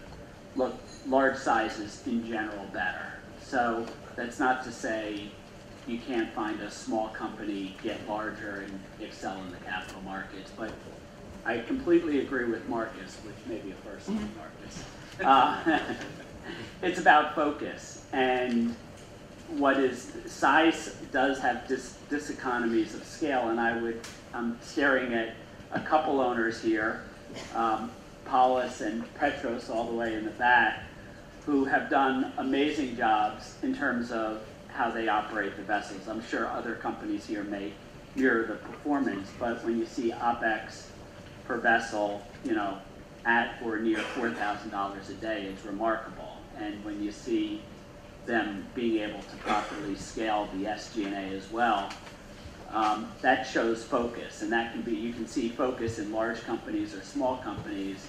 look, 0.56 0.74
large 1.06 1.36
sizes 1.36 2.02
in 2.06 2.26
general 2.26 2.64
better. 2.72 3.12
So 3.42 3.86
that's 4.16 4.38
not 4.38 4.64
to 4.64 4.72
say 4.72 5.30
you 5.86 5.98
can't 5.98 6.32
find 6.32 6.58
a 6.60 6.70
small 6.70 7.08
company 7.08 7.76
get 7.82 8.08
larger 8.08 8.64
and 8.66 8.80
excel 9.06 9.38
in 9.42 9.50
the 9.50 9.58
capital 9.58 10.00
markets, 10.00 10.50
but 10.56 10.72
I 11.44 11.58
completely 11.58 12.20
agree 12.20 12.46
with 12.46 12.66
Marcus, 12.70 13.18
which 13.26 13.34
may 13.46 13.58
be 13.58 13.72
a 13.72 13.74
first 13.74 14.08
name, 14.08 14.30
Marcus. 14.36 14.84
Uh, 15.22 15.78
it's 16.82 16.98
about 16.98 17.36
focus, 17.36 18.04
and 18.12 18.74
what 19.58 19.78
is 19.78 20.12
size 20.26 20.96
does 21.12 21.38
have 21.38 21.66
dis, 21.68 21.96
diseconomies 22.10 22.94
of 22.94 23.04
scale, 23.04 23.48
and 23.48 23.60
I 23.60 23.80
would 23.80 24.00
I'm 24.32 24.58
staring 24.60 25.14
at 25.14 25.36
a 25.72 25.80
couple 25.80 26.20
owners 26.20 26.60
here, 26.60 27.02
um, 27.54 27.90
Polys 28.26 28.80
and 28.80 29.12
Petros, 29.14 29.70
all 29.70 29.86
the 29.86 29.94
way 29.94 30.14
in 30.14 30.24
the 30.24 30.30
back, 30.32 30.82
who 31.46 31.64
have 31.64 31.88
done 31.88 32.32
amazing 32.38 32.96
jobs 32.96 33.54
in 33.62 33.76
terms 33.76 34.10
of 34.10 34.42
how 34.68 34.90
they 34.90 35.08
operate 35.08 35.56
the 35.56 35.62
vessels. 35.62 36.08
I'm 36.08 36.24
sure 36.26 36.48
other 36.48 36.74
companies 36.74 37.26
here 37.26 37.44
may 37.44 37.72
mirror 38.16 38.44
the 38.46 38.54
performance, 38.54 39.28
but 39.38 39.64
when 39.64 39.78
you 39.78 39.86
see 39.86 40.10
OPEX 40.10 40.86
per 41.46 41.58
vessel, 41.58 42.22
you 42.44 42.54
know, 42.54 42.78
at 43.24 43.60
or 43.64 43.78
near 43.78 43.98
$4,000 43.98 45.08
a 45.08 45.12
day 45.14 45.44
is 45.44 45.64
remarkable. 45.64 46.38
And 46.58 46.84
when 46.84 47.02
you 47.02 47.12
see 47.12 47.62
them 48.26 48.66
being 48.74 49.02
able 49.02 49.20
to 49.20 49.36
properly 49.38 49.94
scale 49.96 50.48
the 50.54 50.64
SG&A 50.64 51.36
as 51.36 51.50
well, 51.50 51.90
um, 52.70 53.10
that 53.22 53.44
shows 53.44 53.84
focus. 53.84 54.42
And 54.42 54.52
that 54.52 54.72
can 54.72 54.82
be, 54.82 54.92
you 54.92 55.12
can 55.12 55.26
see 55.26 55.48
focus 55.48 55.98
in 55.98 56.12
large 56.12 56.42
companies 56.44 56.94
or 56.94 57.02
small 57.02 57.38
companies, 57.38 58.08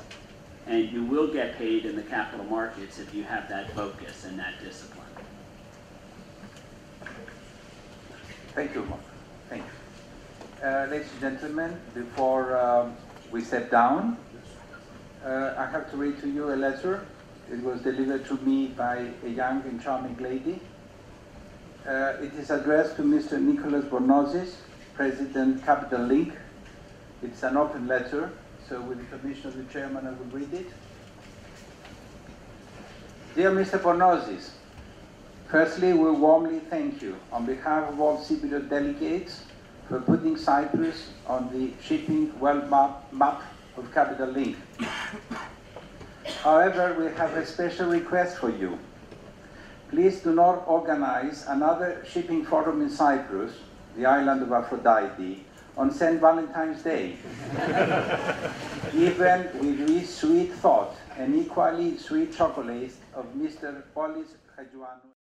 and 0.68 0.89
you 0.91 1.03
will 1.03 1.32
get 1.32 1.57
paid 1.57 1.86
in 1.86 1.95
the 1.95 2.01
capital 2.03 2.45
markets 2.45 2.99
if 2.99 3.13
you 3.13 3.24
have 3.24 3.47
that 3.49 3.72
focus 3.72 4.26
and 4.26 4.39
that 4.39 4.53
discipline. 4.63 5.05
Thank 8.53 8.74
you, 8.74 8.84
Mark. 8.86 9.01
Thank 9.49 9.63
you. 9.63 10.66
Uh, 10.66 10.88
ladies 10.89 11.11
and 11.11 11.22
gentlemen, 11.22 11.80
before 11.93 12.57
um, 12.57 12.95
we 13.30 13.41
step 13.41 13.70
down, 13.70 14.18
uh, 15.26 15.53
I 15.57 15.66
have 15.66 15.91
to 15.91 15.97
read 15.97 16.22
to 16.22 16.30
you 16.30 16.53
a 16.53 16.55
letter. 16.55 17.05
It 17.51 17.61
was 17.63 17.81
delivered 17.81 18.25
to 18.27 18.37
me 18.37 18.67
by 18.67 19.07
a 19.23 19.29
young 19.29 19.61
and 19.63 19.81
charming 19.81 20.17
lady. 20.17 20.59
Uh, 21.87 22.13
it 22.21 22.33
is 22.33 22.49
addressed 22.49 22.95
to 22.95 23.03
Mr. 23.03 23.39
Nicholas 23.39 23.85
Bornozis, 23.85 24.55
President 24.95 25.63
Capital 25.63 26.01
Link. 26.01 26.33
It's 27.21 27.43
an 27.43 27.57
open 27.57 27.87
letter, 27.87 28.31
so 28.67 28.81
with 28.81 28.97
the 28.97 29.17
permission 29.17 29.47
of 29.47 29.57
the 29.57 29.63
chairman, 29.71 30.07
I 30.07 30.11
will 30.11 30.39
read 30.39 30.53
it. 30.53 30.67
Dear 33.35 33.51
Mr. 33.51 33.79
Bornozis, 33.79 34.49
Firstly, 35.47 35.93
we 35.93 36.09
warmly 36.09 36.59
thank 36.59 37.01
you 37.03 37.17
on 37.31 37.45
behalf 37.45 37.89
of 37.89 38.01
all 38.01 38.17
Cypriot 38.17 38.67
delegates 38.67 39.43
for 39.87 40.01
putting 40.01 40.37
Cyprus 40.37 41.11
on 41.27 41.49
the 41.53 41.71
shipping 41.83 42.37
world 42.39 42.69
map, 42.69 43.13
map 43.13 43.43
of 43.77 43.93
Capital 43.93 44.29
Link. 44.29 44.57
However, 46.41 46.95
we 46.97 47.05
have 47.17 47.36
a 47.38 47.45
special 47.45 47.89
request 47.89 48.38
for 48.38 48.49
you. 48.49 48.80
Please 49.89 50.21
do 50.21 50.34
not 50.34 50.63
organize 50.67 51.45
another 51.47 52.03
shipping 52.07 52.43
forum 52.43 52.82
in 52.82 52.89
Cyprus, 52.89 53.53
the 53.95 54.05
island 54.05 54.41
of 54.41 54.51
Aphrodite, 54.51 55.45
on 55.78 55.91
St. 55.91 56.19
Valentine's 56.19 56.82
Day. 56.82 57.17
Even 58.93 59.49
with 59.59 59.88
this 59.88 60.15
sweet 60.15 60.53
thought 60.53 60.95
and 61.17 61.36
equally 61.36 61.97
sweet 61.97 62.36
chocolate 62.36 62.93
of 63.13 63.26
Mr. 63.36 63.84
Polys 63.95 64.34
Hajioannou. 64.57 65.11